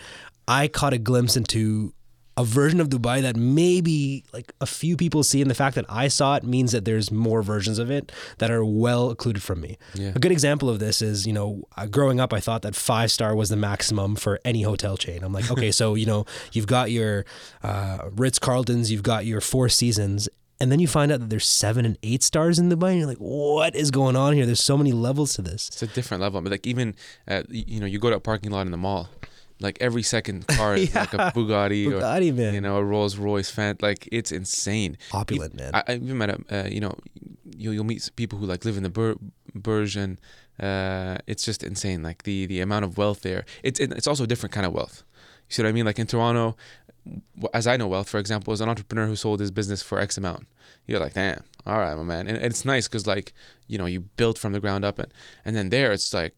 [0.48, 1.92] I caught a glimpse into
[2.38, 5.84] a version of Dubai that maybe like a few people see, and the fact that
[5.88, 9.60] I saw it means that there's more versions of it that are well occluded from
[9.60, 9.76] me.
[9.94, 10.12] Yeah.
[10.14, 13.10] A good example of this is, you know, uh, growing up, I thought that five
[13.10, 15.24] star was the maximum for any hotel chain.
[15.24, 17.24] I'm like, okay, so, you know, you've got your
[17.64, 20.28] uh, Ritz Carltons, you've got your Four Seasons,
[20.60, 23.08] and then you find out that there's seven and eight stars in Dubai, and you're
[23.08, 24.46] like, what is going on here?
[24.46, 25.66] There's so many levels to this.
[25.68, 26.40] It's a different level.
[26.40, 26.94] But like even,
[27.26, 29.08] uh, you know, you go to a parking lot in the mall,
[29.60, 32.54] like every second car is like a Bugatti, Bugatti, or man.
[32.54, 33.76] you know a Rolls Royce fan.
[33.80, 34.96] Like it's insane.
[35.12, 35.74] Opulent, man.
[35.74, 36.94] I, I even met a, uh, you know,
[37.56, 39.16] you'll, you'll meet people who like live in the Bur-
[39.54, 40.20] Burj and
[40.60, 42.02] uh, it's just insane.
[42.02, 43.44] Like the the amount of wealth there.
[43.62, 45.02] It's it, it's also a different kind of wealth.
[45.48, 45.86] You see what I mean?
[45.86, 46.56] Like in Toronto,
[47.54, 50.16] as I know wealth, for example, is an entrepreneur who sold his business for X
[50.18, 50.46] amount.
[50.86, 52.26] You're like, damn, all right, my man.
[52.28, 53.32] And, and it's nice because like
[53.66, 55.12] you know you build from the ground up, and
[55.44, 56.34] and then there it's like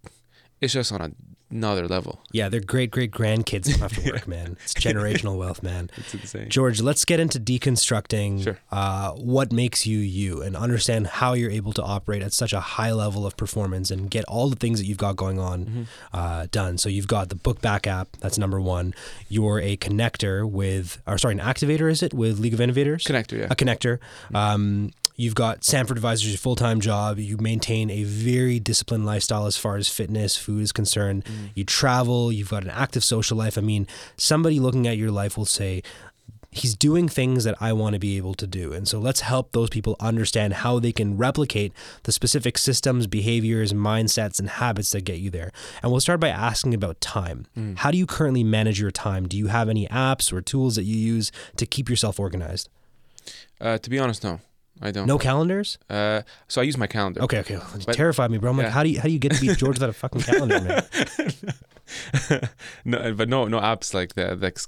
[0.61, 1.11] it's just on a,
[1.51, 2.21] another level.
[2.33, 4.57] yeah, their great great grandkids don't have to work, man.
[4.65, 5.91] It's generational wealth, man.
[5.97, 6.49] It's insane.
[6.49, 8.59] George, let's get into deconstructing Sure.
[8.71, 12.61] uh, what makes you you and understand how you're able to operate at such a
[12.61, 15.83] high level of performance and get all the things that you've got going on Mm-hmm.
[16.13, 16.79] uh, done.
[16.79, 18.95] So you've got the Bookback app, that's number one.
[19.29, 23.05] You're a connector with, or sorry, an activator, is it, with League of Innovators?
[23.05, 23.47] Connector, yeah.
[23.51, 23.99] A connector.
[24.35, 27.19] Um, you've got Sampford Advisors, your full time job.
[27.19, 31.25] You maintain a very disciplined lifestyle as far as fitness, food is concerned.
[31.55, 32.33] You travel.
[32.33, 33.59] You've got an active social life.
[33.59, 33.87] I mean,
[34.17, 35.83] somebody looking at your life will say,
[36.53, 38.73] he's doing things that I want to be able to do.
[38.73, 43.73] And so let's help those people understand how they can replicate the specific systems, behaviors,
[43.73, 45.53] mindsets, and habits that get you there.
[45.83, 47.47] And we'll start by asking about time.
[47.77, 49.29] How do you currently manage your time?
[49.29, 52.69] Do you have any apps or tools that you use to keep yourself organized?
[53.61, 54.41] Uh, to be honest, no,
[54.83, 55.07] I don't.
[55.07, 55.79] No calendars?
[55.91, 57.23] Uh, so I use my calendar.
[57.23, 57.55] Okay, okay.
[57.55, 58.51] You But- terrified me, bro.
[58.51, 60.23] I'm like, how do you how do you get to be George without a fucking
[60.23, 60.85] calendar, man?
[62.85, 64.67] no, but no, no apps like the s-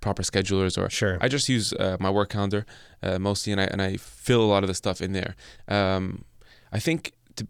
[0.00, 1.18] proper schedulers or Sure.
[1.20, 2.66] I just use uh, my work calendar
[3.02, 5.34] uh, mostly, and I and I fill a lot of the stuff in there.
[5.66, 6.24] Um,
[6.72, 7.46] I think to,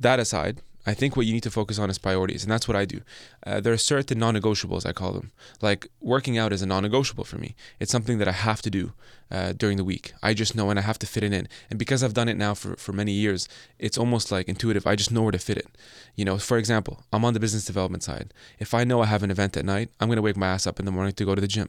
[0.00, 2.76] that aside, I think what you need to focus on is priorities, and that's what
[2.76, 3.02] I do.
[3.46, 5.30] Uh, there are certain non-negotiables, I call them.
[5.60, 7.54] Like working out is a non-negotiable for me.
[7.78, 8.92] It's something that I have to do
[9.30, 10.12] uh, during the week.
[10.22, 11.46] I just know, and I have to fit it in.
[11.70, 14.86] And because I've done it now for for many years, it's almost like intuitive.
[14.86, 15.68] I just know where to fit it.
[16.16, 18.34] You know, for example, I'm on the business development side.
[18.58, 20.80] If I know I have an event at night, I'm gonna wake my ass up
[20.80, 21.68] in the morning to go to the gym.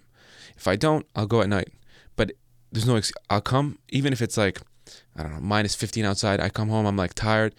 [0.58, 1.70] If I don't, I'll go at night.
[2.16, 2.32] But
[2.72, 2.96] there's no.
[2.96, 4.60] Ex- I'll come even if it's like
[5.16, 6.40] I don't know minus 15 outside.
[6.40, 6.86] I come home.
[6.86, 7.54] I'm like tired.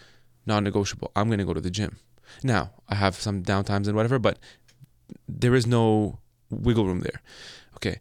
[0.46, 1.10] Non-negotiable.
[1.16, 1.98] I'm gonna go to the gym.
[2.42, 4.38] Now I have some downtimes and whatever, but
[5.28, 6.18] there is no
[6.50, 7.22] wiggle room there.
[7.76, 8.00] Okay.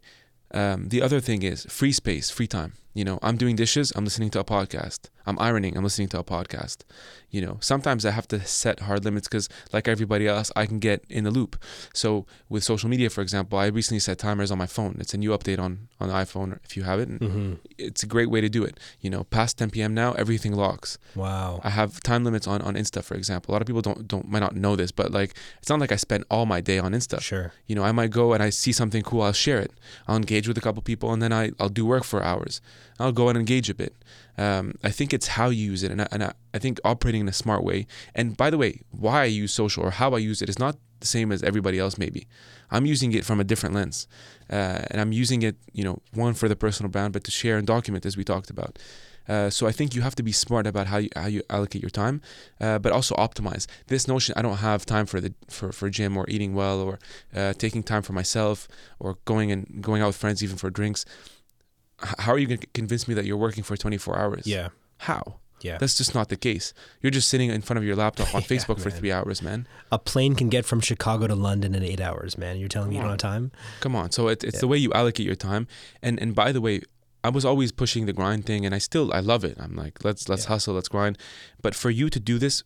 [0.52, 2.74] Um, the other thing is free space, free time.
[2.94, 5.10] You know, I'm doing dishes, I'm listening to a podcast.
[5.26, 6.78] I'm ironing, I'm listening to a podcast.
[7.30, 10.78] You know, sometimes I have to set hard limits because, like everybody else, I can
[10.78, 11.56] get in the loop.
[11.92, 14.96] So, with social media, for example, I recently set timers on my phone.
[15.00, 17.08] It's a new update on on the iPhone if you have it.
[17.08, 18.78] And hmm It's a great way to do it.
[19.00, 19.92] You know, past 10 p.m.
[19.94, 20.98] now, everything locks.
[21.16, 21.60] Wow.
[21.64, 23.50] I have time limits on, on Insta, for example.
[23.50, 25.90] A lot of people don't don't might not know this, but like it's not like
[25.90, 27.20] I spend all my day on Insta.
[27.20, 27.52] Sure.
[27.66, 29.72] You know, I might go and I see something cool, I'll share it.
[30.06, 32.60] I'll engage with a couple people and then I, I'll do work for hours.
[32.98, 33.94] I'll go and engage a bit.
[34.36, 37.22] Um, I think it's how you use it, and, I, and I, I think operating
[37.22, 37.86] in a smart way.
[38.14, 40.76] And by the way, why I use social or how I use it is not
[41.00, 41.98] the same as everybody else.
[41.98, 42.26] Maybe
[42.70, 44.08] I'm using it from a different lens,
[44.50, 47.58] uh, and I'm using it, you know, one for the personal brand, but to share
[47.58, 48.78] and document, as we talked about.
[49.28, 51.82] Uh, so I think you have to be smart about how you how you allocate
[51.82, 52.20] your time,
[52.60, 53.66] uh, but also optimize.
[53.86, 56.98] This notion I don't have time for the for, for gym or eating well or
[57.34, 58.68] uh, taking time for myself
[58.98, 61.04] or going and going out with friends even for drinks.
[61.98, 64.46] How are you going to convince me that you're working for 24 hours?
[64.46, 64.68] Yeah.
[64.98, 65.40] How?
[65.60, 65.78] Yeah.
[65.78, 66.74] That's just not the case.
[67.00, 68.98] You're just sitting in front of your laptop on Yeah, Facebook for man.
[68.98, 69.66] three hours, man.
[69.90, 72.58] A plane can get from Chicago to London in eight hours, man.
[72.58, 73.50] You're telling me you don't have time?
[73.80, 74.10] Come on.
[74.10, 74.60] So it, it's Yeah.
[74.60, 75.66] the way you allocate your time.
[76.02, 76.82] And and by the way,
[77.22, 79.56] I was always pushing the grind thing, and I still I love it.
[79.58, 80.48] I'm like, let's let's Yeah.
[80.50, 81.16] hustle, let's grind.
[81.62, 82.62] But for you to do this,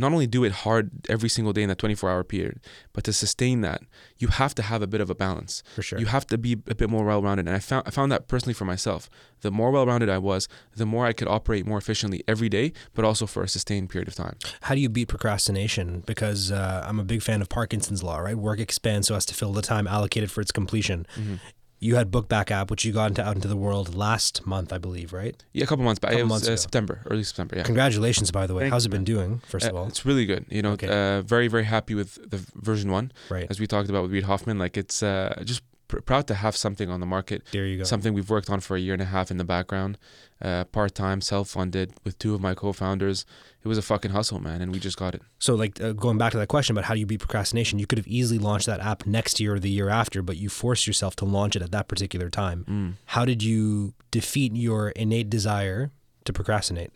[0.00, 2.60] not only do it hard every single day in that 24 hour period,
[2.92, 3.82] but to sustain that,
[4.18, 5.62] you have to have a bit of a balance.
[5.74, 5.98] For sure.
[5.98, 7.46] You have to be a bit more well rounded.
[7.46, 9.08] And I found I found that personally for myself.
[9.42, 12.72] The more well rounded I was, the more I could operate more efficiently every day,
[12.94, 14.36] but also for a sustained period of time.
[14.62, 16.02] How do you beat procrastination?
[16.06, 18.36] Because uh, I'm a big fan of Parkinson's law, right?
[18.36, 21.06] Work expands so as to fill the time allocated for its completion.
[21.16, 21.36] Mm-hmm.
[21.82, 24.76] You had Bookback app, which you got into, out into the world last month, I
[24.76, 25.42] believe, right?
[25.54, 26.10] Yeah, a couple months back.
[26.10, 26.56] Couple it was months uh.
[26.56, 27.56] September, early September.
[27.56, 27.62] Yeah.
[27.62, 28.64] Congratulations, by the way.
[28.64, 29.86] Thank How's it been doing, first of Uh, all?
[29.88, 30.44] it's really good.
[30.50, 30.88] You know, Okay.
[30.88, 33.12] uh, very very happy with the version one.
[33.30, 33.46] Right.
[33.48, 34.58] as we talked about with Reid Hoffman.
[34.58, 37.84] Like it's uh, just pr- proud to have something on the market, There you go.
[37.84, 39.98] something we've worked on for a year and a half in the background,
[40.40, 43.26] uh, part time, self funded with two of my co founders.
[43.64, 45.22] It was a fucking hustle, man, and we just got it.
[45.38, 47.86] So, like uh, going back to that question about how do you beat procrastination, you
[47.86, 50.86] could have easily launched that app next year or the year after, but you forced
[50.86, 52.64] yourself to launch it at that particular time.
[52.68, 52.92] Mm.
[53.14, 55.90] How did you defeat your innate desire
[56.24, 56.90] to procrastinate?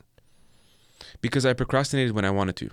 [1.21, 2.71] Because I procrastinated when I wanted to,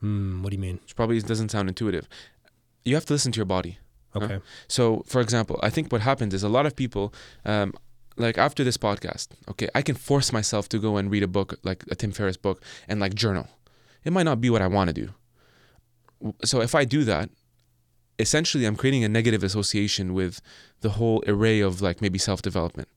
[0.00, 0.78] Hmm, what do you mean?
[0.82, 2.06] which probably doesn't sound intuitive.
[2.84, 3.78] You have to listen to your body.
[4.18, 4.24] Huh?
[4.24, 4.38] Okay.
[4.68, 7.12] So, for example, I think what happens is a lot of people,
[7.44, 7.72] um,
[8.16, 11.58] like after this podcast, okay, I can force myself to go and read a book,
[11.62, 13.48] like a Tim Ferriss book, and like journal.
[14.04, 15.10] It might not be what I want to do.
[16.44, 17.30] So, if I do that,
[18.18, 20.40] essentially I'm creating a negative association with
[20.80, 22.88] the whole array of like maybe self development.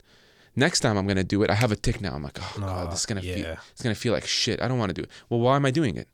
[0.56, 2.14] Next time I'm gonna do it, I have a tick now.
[2.14, 3.56] I'm like, oh god, this is gonna feel, yeah.
[3.72, 4.60] it's gonna feel like shit.
[4.60, 5.10] I don't want to do it.
[5.28, 6.08] Well, why am I doing it?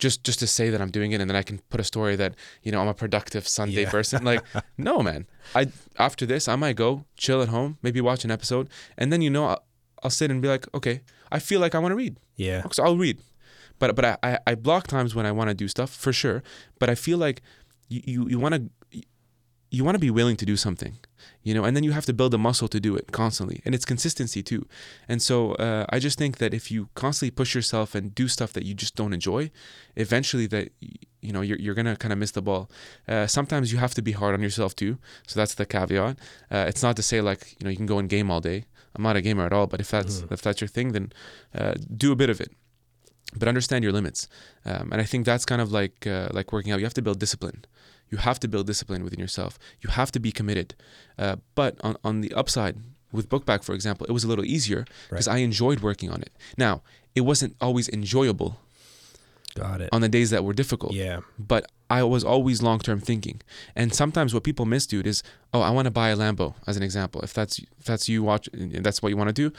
[0.00, 2.16] Just just to say that I'm doing it, and then I can put a story
[2.16, 3.90] that you know I'm a productive Sunday Yeah.
[3.90, 4.24] person.
[4.24, 4.42] Like,
[4.78, 5.26] no, man.
[5.54, 5.66] I
[5.98, 9.30] after this I might go chill at home, maybe watch an episode, and then you
[9.30, 9.62] know I'll,
[10.02, 12.62] I'll sit and be like, okay, I feel like I want to read, Yeah.
[12.72, 13.18] so I'll read.
[13.78, 16.42] But but I, I, I block times when I want to do stuff for sure.
[16.78, 17.42] But I feel like
[17.88, 18.62] you you, you want to
[19.70, 20.98] you want to be willing to do something,
[21.42, 23.74] you know, and then you have to build a muscle to do it constantly, and
[23.74, 24.66] it's consistency too.
[25.08, 28.52] And so uh, I just think that if you constantly push yourself and do stuff
[28.54, 29.50] that you just don't enjoy,
[29.96, 30.70] eventually that
[31.20, 32.70] you know you're you're gonna kind of miss the ball.
[33.06, 34.98] Uh, sometimes you have to be hard on yourself too.
[35.26, 36.18] So that's the caveat.
[36.50, 38.64] Uh, it's not to say like you know you can go and game all day.
[38.96, 41.12] I'm not a gamer at all, but if that's if that's your thing, then
[41.54, 42.50] uh, do a bit of it
[43.36, 44.28] but understand your limits.
[44.64, 46.80] Um, and I think that's kind of like uh, like working out.
[46.80, 47.64] You have to build discipline.
[48.10, 49.58] You have to build discipline within yourself.
[49.80, 50.74] You have to be committed.
[51.18, 52.76] Uh, but on, on the upside,
[53.12, 56.32] with Bookback, for example, it was a little easier because I enjoyed working on it.
[56.58, 56.82] Now,
[57.14, 58.58] it wasn't always enjoyable
[59.54, 59.88] Got it.
[59.92, 61.20] on the days that were difficult Yeah.
[61.38, 63.42] but I was always long term thinking.
[63.74, 66.76] And sometimes what people miss, dude, is oh, I want to buy a Lambo, as
[66.76, 67.20] an example.
[67.22, 69.52] If that's if that's you watch, and that's what you want to do,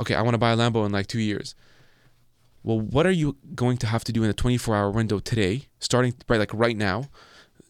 [0.00, 1.54] okay, I want to buy a Lambo in like two years.
[2.64, 5.66] Well, what are you going to have to do in a 24 hour window today,
[5.78, 7.04] starting right like right now,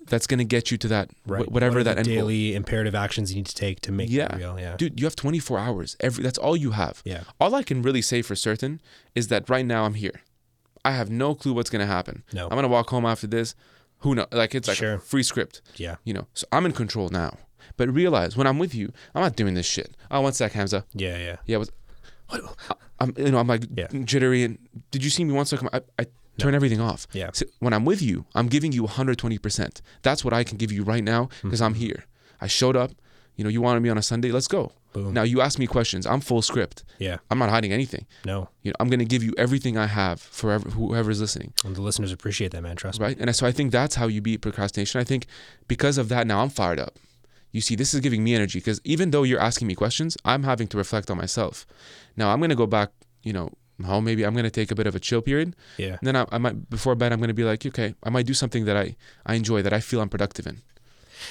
[0.09, 1.51] that's going to get you to that Right.
[1.51, 2.15] whatever that the end goal.
[2.17, 4.35] daily imperative actions you need to take to make Yeah.
[4.35, 4.59] it real.
[4.59, 4.77] Yeah.
[4.77, 5.97] Dude, you have 24 hours.
[6.01, 7.03] Every that's all you have.
[7.05, 7.25] Yeah.
[7.41, 8.81] All I can really say for certain
[9.15, 10.23] is that right now I'm here.
[10.85, 12.23] I have no clue what's going to happen.
[12.33, 12.45] No.
[12.45, 13.55] I'm going to walk home after this.
[14.01, 14.27] Who knows?
[14.33, 14.95] Like it's like Sure.
[14.95, 15.63] a free script.
[15.77, 15.97] Yeah.
[16.05, 17.39] You know, so I'm in control now.
[17.77, 19.97] But realize when I'm with you, I'm not doing this shit.
[20.11, 20.85] Oh, one sec, Hamza.
[20.95, 21.19] Yeah.
[21.19, 21.37] Yeah.
[21.47, 21.71] Yeah, was?
[22.99, 23.89] I'm you know I'm like Yeah.
[24.05, 24.59] jittery and
[24.91, 25.53] did you see me once?
[25.53, 26.07] I, I
[26.39, 27.07] turn everything off.
[27.13, 27.31] Yeah.
[27.33, 29.39] So when I'm with you, I'm giving you 120.
[29.39, 31.83] percent That's what I can give you right now because I'm mm-hmm.
[31.83, 32.05] here.
[32.41, 32.93] I showed up.
[33.37, 34.33] You know, you wanted me on a Sunday.
[34.33, 34.73] Let's go.
[34.95, 35.13] Boom.
[35.13, 36.07] Now you ask me questions.
[36.07, 36.83] I'm full script.
[36.99, 37.19] Yeah.
[37.31, 38.07] I'm not hiding anything.
[38.25, 38.49] No.
[38.63, 41.53] You know, I'm gonna give you everything I have for ever, whoever's listening.
[41.67, 42.77] And the listeners appreciate that, man.
[42.77, 43.07] Trust me.
[43.07, 43.19] right?
[43.19, 44.99] And so I think that's how you beat procrastination.
[44.99, 45.27] I think
[45.69, 46.99] because of that, now I'm fired up.
[47.53, 50.45] You see, this is giving me energy because even though you're asking me questions, I'm
[50.45, 51.67] having to reflect on myself.
[52.17, 52.89] Now I'm gonna go back,
[53.23, 53.53] you know,
[53.85, 54.05] home.
[54.05, 55.97] Maybe I'm gonna take a bit of a chill period, Yeah.
[55.99, 58.35] and then I, I might before bed I'm gonna be like, okay, I might do
[58.35, 60.63] something that I I enjoy, that I feel I'm productive in.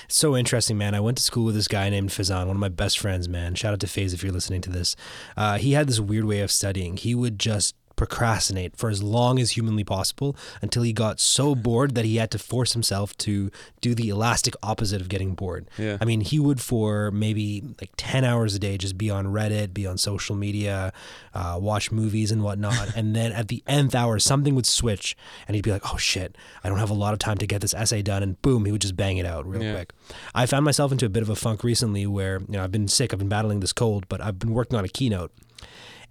[0.07, 0.95] So interesting, man.
[0.95, 3.53] I went to school with this guy named Fazan, one of my best friends, man.
[3.55, 4.95] Shout out to Faze if you're listening to this.
[5.37, 6.97] Uh, he had this weird way of studying.
[6.97, 11.95] He would just procrastinate for as long as humanly possible until he got so bored
[11.95, 15.67] that he had to force himself to do the elastic opposite of getting bored.
[15.77, 15.97] Yeah.
[16.01, 19.73] I mean, he would for maybe like 10 hours a day just be on Reddit,
[19.73, 20.93] be on social media,
[21.33, 22.91] uh, watch movies and whatnot.
[22.95, 25.15] and then at the nth hour, something would switch
[25.47, 27.61] and he'd be like, oh shit, I don't have a lot of time to get
[27.61, 28.23] this essay done.
[28.23, 29.73] And boom, he would just bang it out real Yeah.
[29.73, 29.93] quick.
[30.33, 32.87] I found myself into a bit of a funk recently where, you know, I've been
[32.87, 35.31] sick, I've been battling this cold, but I've been working on a keynote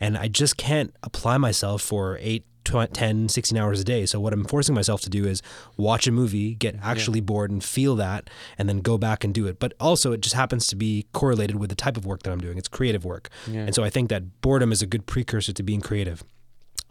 [0.00, 4.06] and I just can't apply myself for 8 10 16 hours a day.
[4.06, 5.42] So what i'm forcing myself to do is
[5.76, 9.46] watch a movie get actually bored and feel that and then go back and do
[9.46, 9.58] it.
[9.58, 12.40] But also it just happens to be correlated with the type of work that i'm
[12.40, 12.56] doing.
[12.56, 13.28] It's creative work.
[13.46, 13.60] Yeah.
[13.60, 16.24] and so i think that boredom is a good precursor to being creative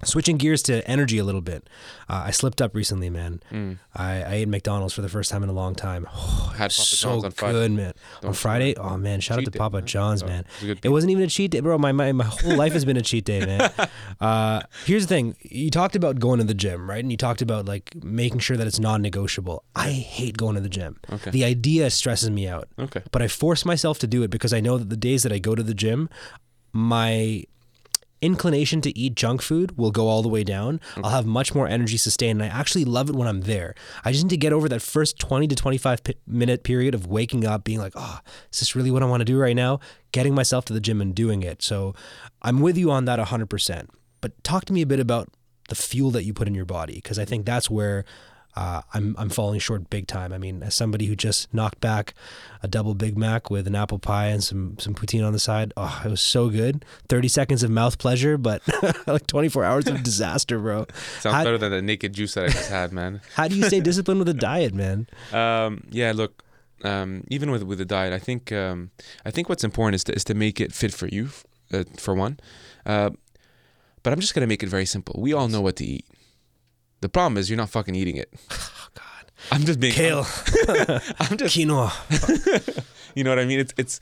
[0.04, 1.68] Switching gears to energy a little bit,
[2.10, 3.42] uh, I slipped up recently, man.
[3.52, 3.78] Mm.
[3.96, 6.08] I, I ate McDonald's for the first time in a long time.
[6.14, 7.54] Oh, Had so on Friday.
[7.54, 7.88] good, man.
[7.88, 9.86] on Don't- Friday, oh man, shout out to Papa man.
[9.86, 10.46] John's, Oh, man.
[10.62, 11.78] it it wasn't even a cheat day, bro.
[11.78, 13.72] My my, my whole life has been a cheat day, man.
[14.22, 17.00] Uh, here's the thing: you talked about going to the gym, right?
[17.04, 19.64] And you talked about like making sure that it's non-negotiable.
[19.76, 20.98] I hate going to the gym.
[21.12, 21.32] Okay.
[21.32, 23.02] The idea stresses me out, Okay.
[23.12, 25.40] but I force myself to do it because I know that the days that I
[25.40, 26.10] go to the gym,
[26.72, 27.44] my
[28.24, 30.80] inclination to eat junk food will go all the way down.
[31.04, 32.42] I'll have much more energy sustained.
[32.42, 33.76] And I actually love it when I'm there.
[34.06, 37.08] I just need to get over that first 20 to 25 pi- minute period of
[37.08, 38.20] waking up, being like, oh,
[38.52, 39.80] is this really what I want to do right now?
[40.14, 41.62] Getting myself to the gym and doing it.
[41.62, 41.94] So
[42.42, 43.90] I'm with you on that 100%.
[44.22, 45.28] But talk to me a bit about
[45.70, 48.06] the fuel that you put in your body, because I think that's where.
[48.56, 50.32] Uh, I'm I'm falling short big time.
[50.32, 52.14] I mean, as somebody who just knocked back
[52.62, 55.74] a double Big Mac with an apple pie and some some poutine on the side,
[55.76, 56.86] oh, it was so good.
[57.10, 58.62] Thirty seconds of mouth pleasure, but
[59.08, 60.86] like 24 hours of disaster, bro.
[61.20, 63.22] Sounds How- better than the naked juice that I just had, man.
[63.36, 65.08] How do you stay disciplined with a diet, man?
[65.32, 66.44] Um, yeah, look,
[66.84, 68.92] um, even with with the diet, I think um,
[69.26, 71.30] I think what's important is to is to make it fit for you,
[71.74, 72.40] uh, for one.
[72.86, 73.10] Uh,
[74.04, 75.16] but I'm just gonna make it very simple.
[75.18, 76.06] We all know what to eat.
[77.04, 78.34] The problem is you're not fucking eating it.
[78.86, 80.26] Oh God, I'm just being kale,
[81.20, 81.92] I'm just quinoa.
[83.16, 83.60] you know what I mean?
[83.60, 84.00] It's it's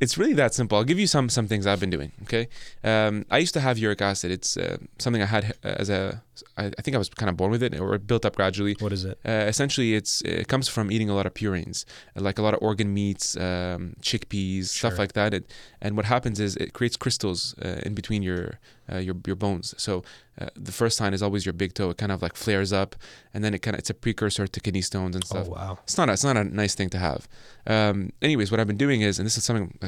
[0.00, 0.76] it's really that simple.
[0.76, 2.12] I'll give you some some things I've been doing.
[2.24, 2.48] Okay,
[2.82, 4.30] um, I used to have uric acid.
[4.30, 6.22] It's uh, something I had uh, as a.
[6.56, 8.76] I, I think I was kind of born with it, or built up gradually.
[8.80, 9.18] What is it?
[9.24, 11.84] Uh, essentially, it's it comes from eating a lot of purines,
[12.16, 15.34] like a lot of organ meats, um, chickpeas, stuff like that.
[15.34, 18.58] It, and what happens is it creates crystals uh, in between your
[18.92, 19.74] uh, your your bones.
[19.76, 20.02] So
[20.40, 21.90] uh, the first sign is always your big toe.
[21.90, 22.96] It kind of like flares up,
[23.32, 25.48] and then it kind of it's a precursor to kidney stones and Oh stuff.
[25.48, 25.78] wow.
[25.84, 27.28] It's not a, it's not a nice thing to have.
[27.66, 29.78] Um, anyways, what I've been doing is, and this is something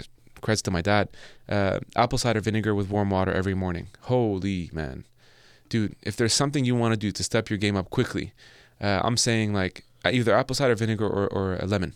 [0.42, 1.08] credits to my dad,
[1.48, 3.88] uh, apple cider vinegar with warm water every morning.
[4.02, 5.04] Holy man,
[5.68, 5.96] dude!
[6.02, 8.32] If there's something you want to do to step your game up quickly,
[8.80, 11.94] uh, I'm saying like either apple cider vinegar or, or a lemon.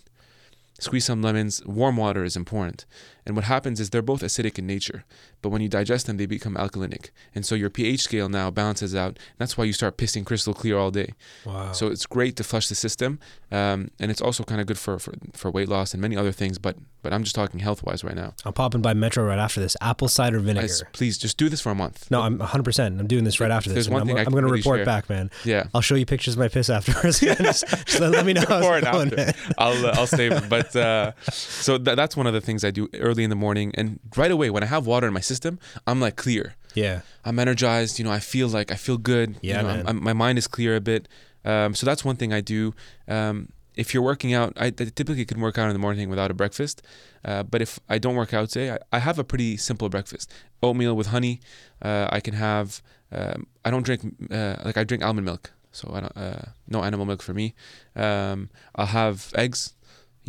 [0.78, 1.64] Squeeze some lemons.
[1.66, 2.86] Warm water is important.
[3.30, 5.04] And what happens is they're both acidic in nature,
[5.40, 7.10] but when you digest them, they become alkalinic.
[7.32, 9.20] And so your pH scale now balances out.
[9.38, 11.14] That's why you start pissing crystal clear all day.
[11.46, 11.70] Wow.
[11.70, 13.20] So it's great to flush the system,
[13.52, 16.32] um, and it's also kind of good for, for for weight loss and many other
[16.32, 16.58] things.
[16.58, 18.34] But but I'm just talking health wise right now.
[18.44, 19.76] I'm popping by Metro right after this.
[19.80, 20.68] Apple cider vinegar.
[20.92, 22.10] Please just do this for a month.
[22.10, 23.00] No, I'm 100%.
[23.00, 23.74] I'm doing this right after this.
[23.74, 24.84] There's one I'm, thing I I'm going to really report share.
[24.84, 25.30] back, man.
[25.44, 25.64] Yeah.
[25.72, 27.20] I'll show you pictures of my piss afterwards.
[27.20, 29.32] just, just let, let me know Before and after.
[29.56, 30.48] I'll uh, I'll save it.
[30.48, 33.72] But uh, so tha that's one of the things I do early in the morning,
[33.74, 36.54] and right away when I have water in my system, I'm like clear.
[36.74, 37.00] Yeah.
[37.24, 37.98] I'm energized.
[37.98, 39.36] You know, I feel like I feel good.
[39.42, 39.80] Yeah, you know, man.
[39.80, 41.08] I'm, I'm- my mind is clear a bit.
[41.44, 42.74] Um, so that's one thing I do.
[43.08, 46.30] Um, if you're working out, I, I typically can work out in the morning without
[46.30, 46.82] a breakfast.
[47.24, 50.30] Uh, but if I don't work out today, I, I have a pretty simple breakfast:
[50.62, 51.40] oatmeal with honey.
[51.80, 52.82] Uh, I can have.
[53.12, 56.16] Um, I don't drink uh, like I drink almond milk, so I don't.
[56.16, 57.54] Uh, no animal milk for me.
[57.96, 59.72] Um, I'll have eggs.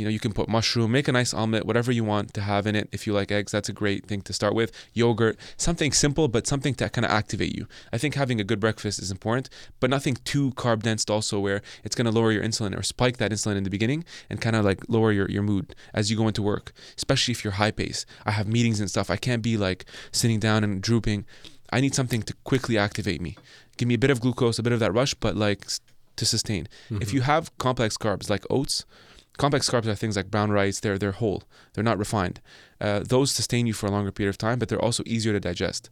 [0.02, 2.66] You know, you can put mushroom, make a nice omelet, whatever you want to have
[2.66, 2.90] in it.
[2.92, 4.72] If you like eggs, that's a great thing to start with.
[4.96, 7.68] Yogurt, something simple, but something to kind of activate you.
[7.94, 9.48] I think having a good breakfast is important,
[9.80, 13.18] but nothing too carb dense also where it's going to lower your insulin or spike
[13.18, 16.18] that insulin in the beginning and kind of like lower your, your mood as you
[16.18, 18.08] go into work, especially if you're high pace.
[18.26, 19.12] I have meetings and stuff.
[19.12, 21.26] I can't be like sitting down and drooping.
[21.72, 23.38] I need something to quickly activate me.
[23.78, 25.68] Give me a bit of glucose, a bit of that rush, but like
[26.16, 26.68] to sustain.
[26.90, 27.16] If mm-hmm.
[27.16, 28.86] you have complex carbs like oats,
[29.38, 30.80] complex carbs are things like brown rice.
[30.80, 31.44] They're they're whole.
[31.74, 32.42] They're not refined.
[32.80, 35.40] Uh, those sustain you for a longer period of time, but they're also easier to
[35.40, 35.90] digest.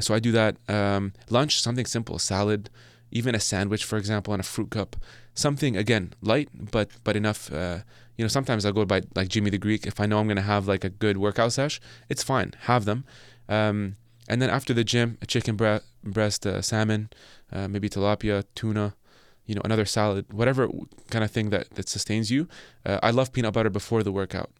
[0.00, 0.56] So I do that.
[0.68, 2.70] Um, lunch, something simple, salad,
[3.10, 4.96] even a sandwich, for example, and a fruit cup.
[5.34, 7.52] Something again light, but but enough.
[7.52, 7.78] Uh,
[8.16, 10.42] you know, sometimes I'll go by like Jimmy the Greek if I know I'm gonna
[10.42, 11.80] have like a good workout sesh.
[12.08, 13.04] It's fine, have them.
[13.48, 13.96] Um,
[14.28, 17.10] and then after the gym, a chicken bre- breast, uh, salmon,
[17.52, 18.94] uh, maybe tilapia, tuna,
[19.46, 20.68] you know, another salad, whatever
[21.10, 22.48] kind of thing that, that sustains you.
[22.86, 24.50] Uh, I love peanut butter before the workout.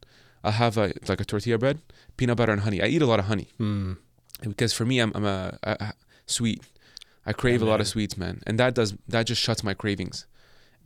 [0.42, 1.78] I'll have a, like a tortilla bread,
[2.16, 2.82] peanut butter and honey.
[2.82, 3.96] I eat a lot of honey Mm.
[4.42, 5.92] because for me, I'm, I'm a, a, a
[6.26, 6.62] sweet.
[7.24, 9.72] I crave Yeah, a lot of sweets, man, and that does that just shuts my
[9.72, 10.26] cravings.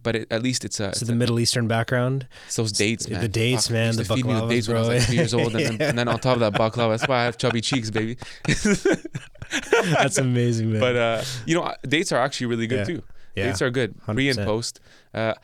[0.04, 2.28] But it, at least it's a, So it's the a- Middle Eastern background.
[2.46, 4.80] it's those dates, the dates, Fuck, man, the feed me with baklavas, dates when I
[4.80, 7.08] was like three years old, and, then, and then on top of that baklava, that's
[7.08, 8.16] why I have chubby cheeks, baby.
[9.92, 10.80] That's amazing, man.
[10.80, 12.96] But uh, you know, dates are actually really good Yeah.
[12.96, 13.02] too.
[13.38, 13.46] Yeah.
[13.46, 14.80] Dates are good, pre and post.
[15.14, 15.34] Uh,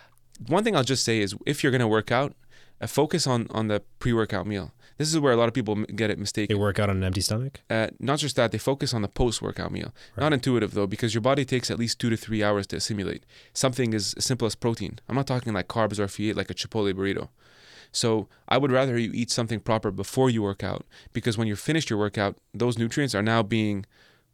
[0.48, 2.34] one thing I'll just say is, if you're gonna work out,
[2.80, 4.72] uh, focus on on the pre-workout meal.
[4.96, 6.54] This is where a lot of people get it mistaken.
[6.56, 7.60] they work out on an empty stomach.
[7.68, 9.92] Uh, not just that, they focus on the post-workout meal.
[10.16, 13.24] Not intuitive though, because your body takes at least two to three hours to assimilate.
[13.52, 15.00] Something as simple as protein.
[15.08, 17.28] I'm not talking like carbs or if you eat like a Chipotle burrito.
[17.90, 21.56] So I would rather you eat something proper before you work out, because when you're
[21.56, 23.86] finished your workout, those nutrients are now being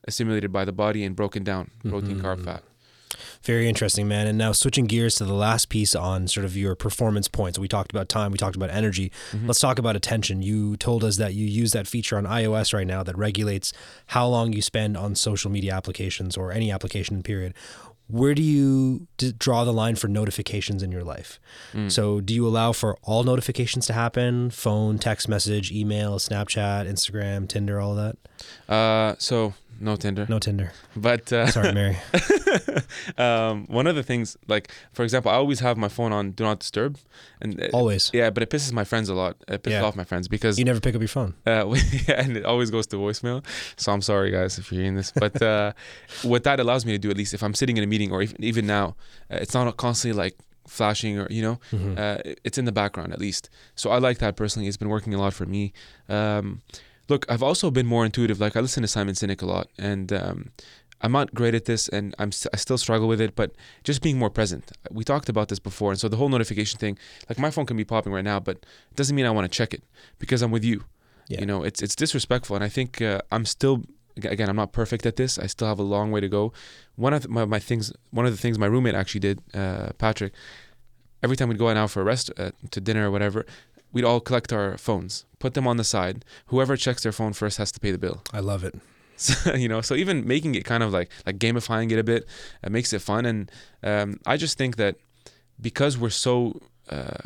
[0.08, 2.26] assimilated by the body and broken down, protein, Mm-hmm.
[2.26, 2.62] carb, fat.
[3.42, 4.26] Very interesting, man.
[4.26, 7.58] And now switching gears to the last piece on sort of your performance points.
[7.58, 9.12] We talked about time, we talked about energy.
[9.32, 9.46] Mm-hmm.
[9.46, 10.42] Let's talk about attention.
[10.42, 13.72] You told us that you use that feature on iOS right now that regulates
[14.08, 17.54] how long you spend on social media applications or any application period.
[18.10, 21.38] Where do you d- draw the line for notifications in your life?
[21.72, 21.92] Mm.
[21.92, 24.50] So, do you allow for all notifications to happen?
[24.50, 28.72] Phone, text message, email, Snapchat, Instagram, Tinder, all of that?
[28.72, 30.72] Uh, so no Tinder, No Tinder.
[30.94, 31.96] but uh, Sorry, Mary.
[33.18, 36.44] um, one of the things, like for example, I always have my phone on do
[36.44, 36.98] not disturb,
[37.40, 38.10] and uh, Always.
[38.12, 39.36] yeah, but it pisses my friends a lot.
[39.48, 39.82] It pisses Yeah.
[39.82, 41.34] off my friends because You never pick up your phone.
[41.46, 41.64] uh,
[42.08, 43.44] yeah, and it always goes to voicemail.
[43.76, 45.12] So I'm sorry, guys, if you're hearing this.
[45.12, 45.72] But uh,
[46.22, 48.22] what that allows me to do, at least if I'm sitting in a meeting or
[48.22, 48.96] even, even now,
[49.30, 51.98] uh, it's not constantly like flashing or you know, Mhm.
[51.98, 53.50] uh, it's in the background at least.
[53.74, 54.68] So I like that personally.
[54.68, 55.72] It's been working a lot for me.
[56.08, 56.62] Um,
[57.10, 58.40] look, I've also been more intuitive.
[58.40, 60.50] Like I listen to Simon Sinek a lot, and um,
[61.02, 63.34] I'm not great at this, and I'm st- I still struggle with it.
[63.34, 63.52] But
[63.84, 64.70] just being more present.
[64.90, 66.96] We talked about this before, and so the whole notification thing.
[67.28, 69.56] Like my phone can be popping right now, but it doesn't mean I want to
[69.56, 69.82] check it
[70.18, 70.84] because I'm with you.
[71.28, 71.40] Yeah.
[71.40, 73.82] You know, it's it's disrespectful, and I think uh, I'm still
[74.16, 75.38] again I'm not perfect at this.
[75.38, 76.52] I still have a long way to go.
[76.96, 80.32] One of my, my things, one of the things my roommate actually did, uh, Patrick.
[81.22, 83.44] Every time we'd go out for a rest uh, to dinner or whatever,
[83.92, 86.24] we'd all collect our phones, put them on the side.
[86.46, 88.22] Whoever checks their phone first has to pay the bill.
[88.32, 88.74] I love it.
[89.20, 92.24] So, you know, so even making it kind of like like gamifying it a bit
[92.64, 94.96] uh, makes it fun, and um, I just think that
[95.60, 97.18] because we're so uh,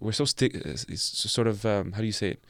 [0.00, 2.44] we're so sti- uh, sort of um, how do you say it?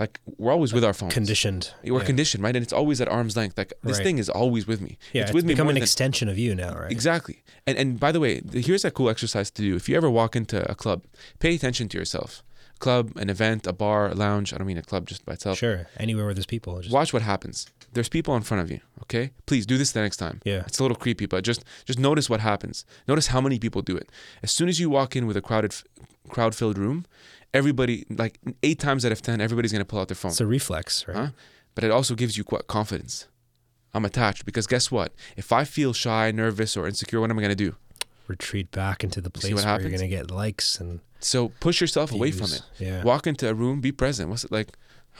[0.00, 1.12] Like we're always with our phones.
[1.14, 1.72] Conditioned.
[1.84, 2.04] We're yeah.
[2.04, 2.56] conditioned, right?
[2.56, 3.56] And it's always at arm's length.
[3.56, 4.04] Like this Right.
[4.04, 4.98] thing is always with me.
[5.12, 6.90] Yeah, it's it's, with me become more an than- extension of you now, right?
[6.90, 7.44] Exactly.
[7.64, 9.76] And and by the way, here's a cool exercise to do.
[9.76, 11.04] If you ever walk into a club,
[11.38, 12.42] pay attention to yourself.
[12.80, 14.52] Club, an event, a bar, a lounge.
[14.52, 15.58] I don't mean a club just by itself.
[15.58, 15.86] Sure.
[15.98, 16.80] Anywhere where there's people.
[16.80, 17.66] Just, Watch what happens.
[17.92, 18.80] There's people in front of you.
[19.02, 20.40] Okay, please do this the next time.
[20.44, 20.62] yeah.
[20.66, 22.84] It's a little creepy, but just just notice what happens.
[23.06, 24.10] Notice how many people do it.
[24.42, 25.74] As soon as you walk in with a crowded,
[26.28, 27.04] crowd filled room,
[27.52, 30.30] everybody like eight times out of ten, everybody's gonna pull out their phone.
[30.30, 31.16] It's a reflex, right?
[31.16, 31.28] Huh?
[31.74, 33.26] But it also gives you confidence.
[33.92, 35.12] I'm attached because guess what?
[35.36, 37.74] If I feel shy, nervous, or insecure, what am I gonna do?
[38.30, 39.90] Retreat back into the place where happens?
[39.90, 42.62] you're going to get likes and So push yourself away from it.
[42.78, 43.02] Yeah.
[43.02, 44.30] Walk into a room, be present.
[44.30, 44.68] What's it like?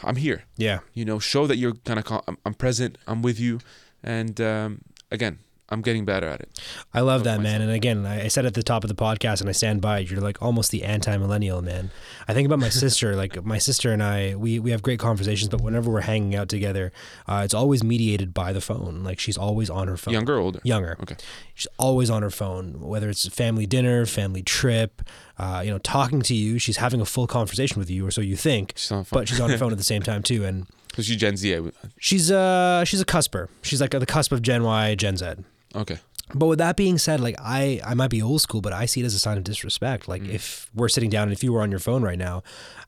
[0.02, 0.44] I'm here.
[0.56, 0.78] Yeah.
[0.94, 2.22] You know, show that you're kind of.
[2.26, 2.96] I'm, I'm present.
[3.06, 3.58] I'm with you.
[4.02, 4.80] And um,
[5.11, 5.40] again,
[5.72, 6.60] I'm getting better at it.
[6.92, 7.62] I love that, man.
[7.62, 10.10] And again, I said at the top of the podcast, and I stand by it.
[10.10, 11.90] You're like almost the anti-millennial, man.
[12.26, 13.14] I think about my sister.
[13.14, 16.48] Like my sister and I, we we have great conversations, but whenever we're hanging out
[16.48, 16.90] together,
[17.28, 19.04] uh, it's always mediated by the phone.
[19.04, 20.12] Like she's always on her phone.
[20.14, 20.60] Younger or older?
[20.64, 20.96] Younger.
[21.02, 21.16] Okay.
[21.54, 25.02] She's always on her phone, whether it's family dinner, family trip,
[25.38, 26.58] uh, you know, talking to you.
[26.58, 28.72] She's having a full conversation with you, or so you think.
[28.76, 28.90] She's.
[29.10, 31.70] But she's on her phone at the same time too, and Because she's Gen Z.
[32.00, 33.48] she's uh she's a cusper.
[33.62, 35.26] She's like at the cusp of Gen Y, Gen Z.
[35.74, 35.98] Okay.
[36.32, 39.00] But with that being said, like I, I might be old school, but I see
[39.00, 40.06] it as a sign of disrespect.
[40.06, 40.32] Like Mm.
[40.34, 42.42] if we're sitting down and if you were on your phone right now,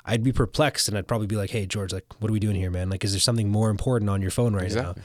[0.04, 2.54] I'd be perplexed and I'd probably be like, "Hey, George, like, what are we doing
[2.56, 2.88] here, man?
[2.88, 5.02] Like, is there something more important on your phone right Exactly.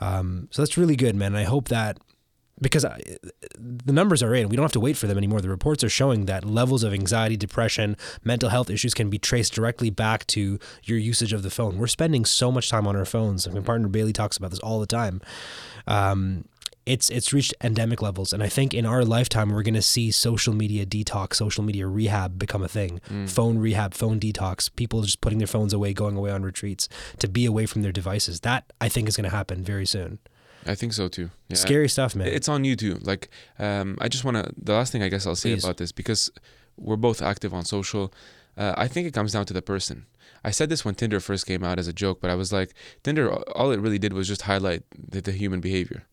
[0.00, 1.28] now?" Um, so that's really good, man.
[1.34, 1.98] And I hope that
[2.62, 3.00] because I,
[3.58, 5.40] the numbers are in, we don't have to wait for them anymore.
[5.40, 9.54] The reports are showing that levels of anxiety, depression, mental health issues can be traced
[9.54, 11.78] directly back to your usage of the phone.
[11.78, 13.48] We're spending so much time on our phones.
[13.48, 15.20] My partner Bailey talks about this all the time.
[15.86, 16.44] Um,
[16.86, 20.10] it's it's reached endemic levels, and I think in our lifetime we're going to see
[20.10, 23.00] social media detox, social media rehab become a thing.
[23.08, 23.28] Mm.
[23.28, 24.74] Phone rehab, phone detox.
[24.74, 27.92] People just putting their phones away, going away on retreats to be away from their
[27.92, 28.40] devices.
[28.40, 30.18] That I think is going to happen very soon.
[30.66, 31.30] I think so too.
[31.48, 31.56] Yeah.
[31.56, 32.28] Scary stuff, man.
[32.28, 32.98] It's on you too.
[33.00, 33.28] Like,
[33.58, 34.52] um, I just want to.
[34.56, 35.64] The last thing I guess I'll say Please.
[35.64, 36.30] about this because
[36.76, 38.12] we're both active on social.
[38.56, 40.06] Uh, I think it comes down to the person.
[40.42, 42.74] I said this when Tinder first came out as a joke, but I was like,
[43.02, 46.04] Tinder, all it really did was just highlight the, the human behavior.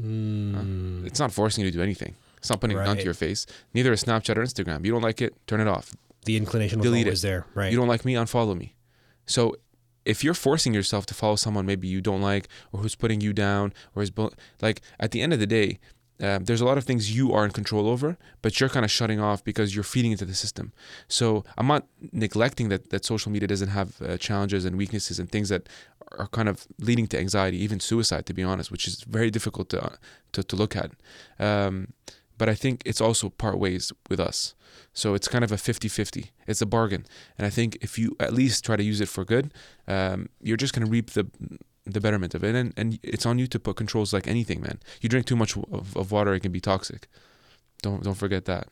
[0.00, 1.06] Mm.
[1.06, 2.14] It's not forcing you to do anything.
[2.38, 3.04] It's not putting it onto Right.
[3.04, 3.46] your face.
[3.74, 4.84] Neither is Snapchat or Instagram.
[4.84, 5.92] You don't like it, turn it off.
[6.26, 7.72] the inclination was delete always there, right?
[7.72, 8.74] You don't like me, unfollow me.
[9.24, 9.56] So
[10.04, 13.32] if you're forcing yourself to follow someone maybe you don't like or who's putting you
[13.32, 14.12] down or is
[14.60, 15.78] like at the end of the day
[16.22, 18.90] um, there's a lot of things you are in control over, but you're kind of
[18.90, 20.72] shutting off because you're feeding into the system.
[21.08, 25.30] So I'm not neglecting that that social media doesn't have uh, challenges and weaknesses and
[25.32, 25.66] things that
[26.18, 29.68] are kind of leading to anxiety, even suicide, to be honest, which is very difficult
[29.70, 29.98] to
[30.32, 30.92] to, to look at.
[31.38, 31.92] Um,
[32.38, 34.54] but I think it's also part ways with us.
[34.94, 36.30] So it's kind of a 50 50.
[36.46, 37.04] It's a bargain.
[37.36, 39.52] And I think if you at least try to use it for good,
[39.86, 41.26] um, you're just going to reap the
[41.86, 42.54] the betterment of it.
[42.54, 44.80] And, and it's on you to put controls like anything, man.
[45.00, 47.08] You drink too much of, of water, it can be toxic.
[47.82, 48.68] Don't don't forget that.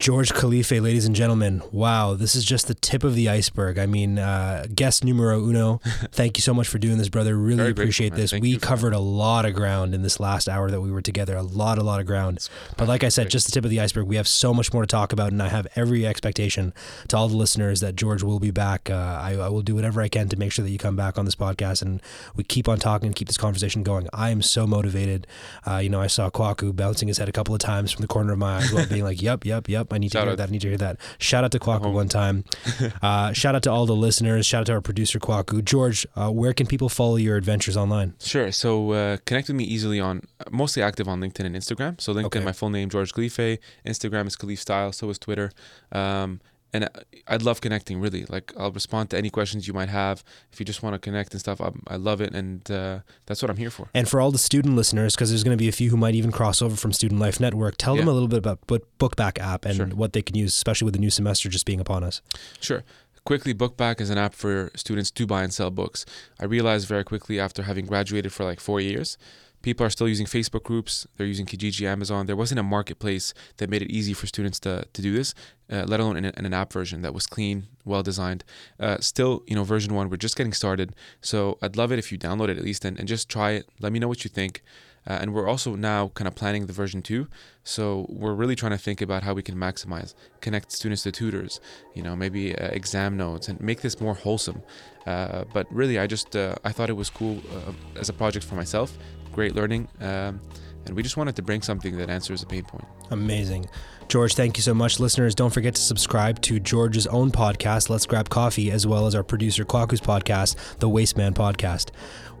[0.00, 1.60] George Khalife, ladies and gentlemen.
[1.72, 3.80] Wow, this is just the tip of the iceberg.
[3.80, 5.80] I mean, uh, guest numero uno.
[6.12, 7.36] Thank you so much for doing this, brother.
[7.36, 8.40] Really Very appreciate grateful, this.
[8.40, 11.34] we covered a lot of ground in this last hour that we were together.
[11.34, 12.48] A lot, a lot of ground.
[12.76, 14.06] But like I said, just the tip of the iceberg.
[14.06, 16.72] We have so much more to talk about, and I have every expectation
[17.08, 18.88] to all the listeners that George will be back.
[18.88, 21.18] Uh, I, I, will do whatever I can to make sure that you come back
[21.18, 22.00] on this podcast and
[22.36, 24.08] we keep on talking and keep this conversation going.
[24.12, 25.26] I am so motivated.
[25.66, 28.08] Uh, you know, I saw Kwaku bouncing his head a couple of times from the
[28.08, 30.38] corner of my eye, being like, "Yep, yep, yep." I need shout to hear out.
[30.38, 30.48] that.
[30.48, 30.98] I need to hear that.
[31.18, 32.44] Shout out to Kwaku one time.
[33.02, 34.46] Uh, shout out to all the listeners.
[34.46, 35.64] Shout out to our producer Kwaku.
[35.64, 38.14] George, uh, where can people follow your adventures online?
[38.20, 38.50] Sure.
[38.52, 42.00] So uh, connect with me easily on mostly active on LinkedIn and Instagram.
[42.00, 42.40] So LinkedIn, okay.
[42.40, 43.58] my full name George Khalife.
[43.86, 44.92] Instagram is Khalif Style.
[44.92, 45.50] So is Twitter.
[45.92, 46.40] Um,
[46.72, 46.88] and
[47.26, 48.00] I'd love connecting.
[48.00, 50.22] Really, like I'll respond to any questions you might have.
[50.52, 53.42] If you just want to connect and stuff, I, I love it, and uh, that's
[53.42, 53.88] what I'm here for.
[53.94, 56.14] And for all the student listeners, because there's going to be a few who might
[56.14, 58.02] even cross over from Student Life Network, tell yeah.
[58.02, 59.86] them a little bit about Bookback app and sure.
[59.86, 62.20] what they can use, especially with the new semester just being upon us.
[62.60, 62.84] Sure.
[63.24, 66.06] Quickly, Bookback is an app for students to buy and sell books.
[66.40, 69.18] I realized very quickly after having graduated for like four years
[69.62, 71.06] people are still using Facebook groups.
[71.16, 72.26] They're using Kijiji, Amazon.
[72.26, 75.34] There wasn't a marketplace that made it easy for students to, to do this,
[75.70, 78.44] uh, let alone in, in, an app version that was clean, well designed.
[78.78, 80.94] Uh, still, you know, version one, we're just getting started.
[81.20, 83.68] So I'd love it if you download it at least and, and just try it.
[83.80, 84.62] Let me know what you think.
[85.08, 87.28] Uh, and we're also now kind of planning the version two.
[87.64, 91.60] So we're really trying to think about how we can maximize, connect students to tutors,
[91.94, 94.62] you know, maybe uh, exam notes, and make this more wholesome.
[95.06, 98.44] Uh, but really, I just uh, I thought it was cool uh, as a project
[98.44, 98.98] for myself
[99.38, 99.86] great learning.
[100.00, 100.40] Um,
[100.86, 102.84] and we just wanted to bring something that answers a pain point.
[103.12, 103.66] Amazing.
[104.08, 104.98] George, thank you so much.
[104.98, 109.14] Listeners, don't forget to subscribe to George's own podcast, Let's Grab Coffee, as well as
[109.14, 111.90] our producer Kwaku's podcast, The Waste Man Podcast.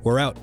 [0.02, 0.38] We're out.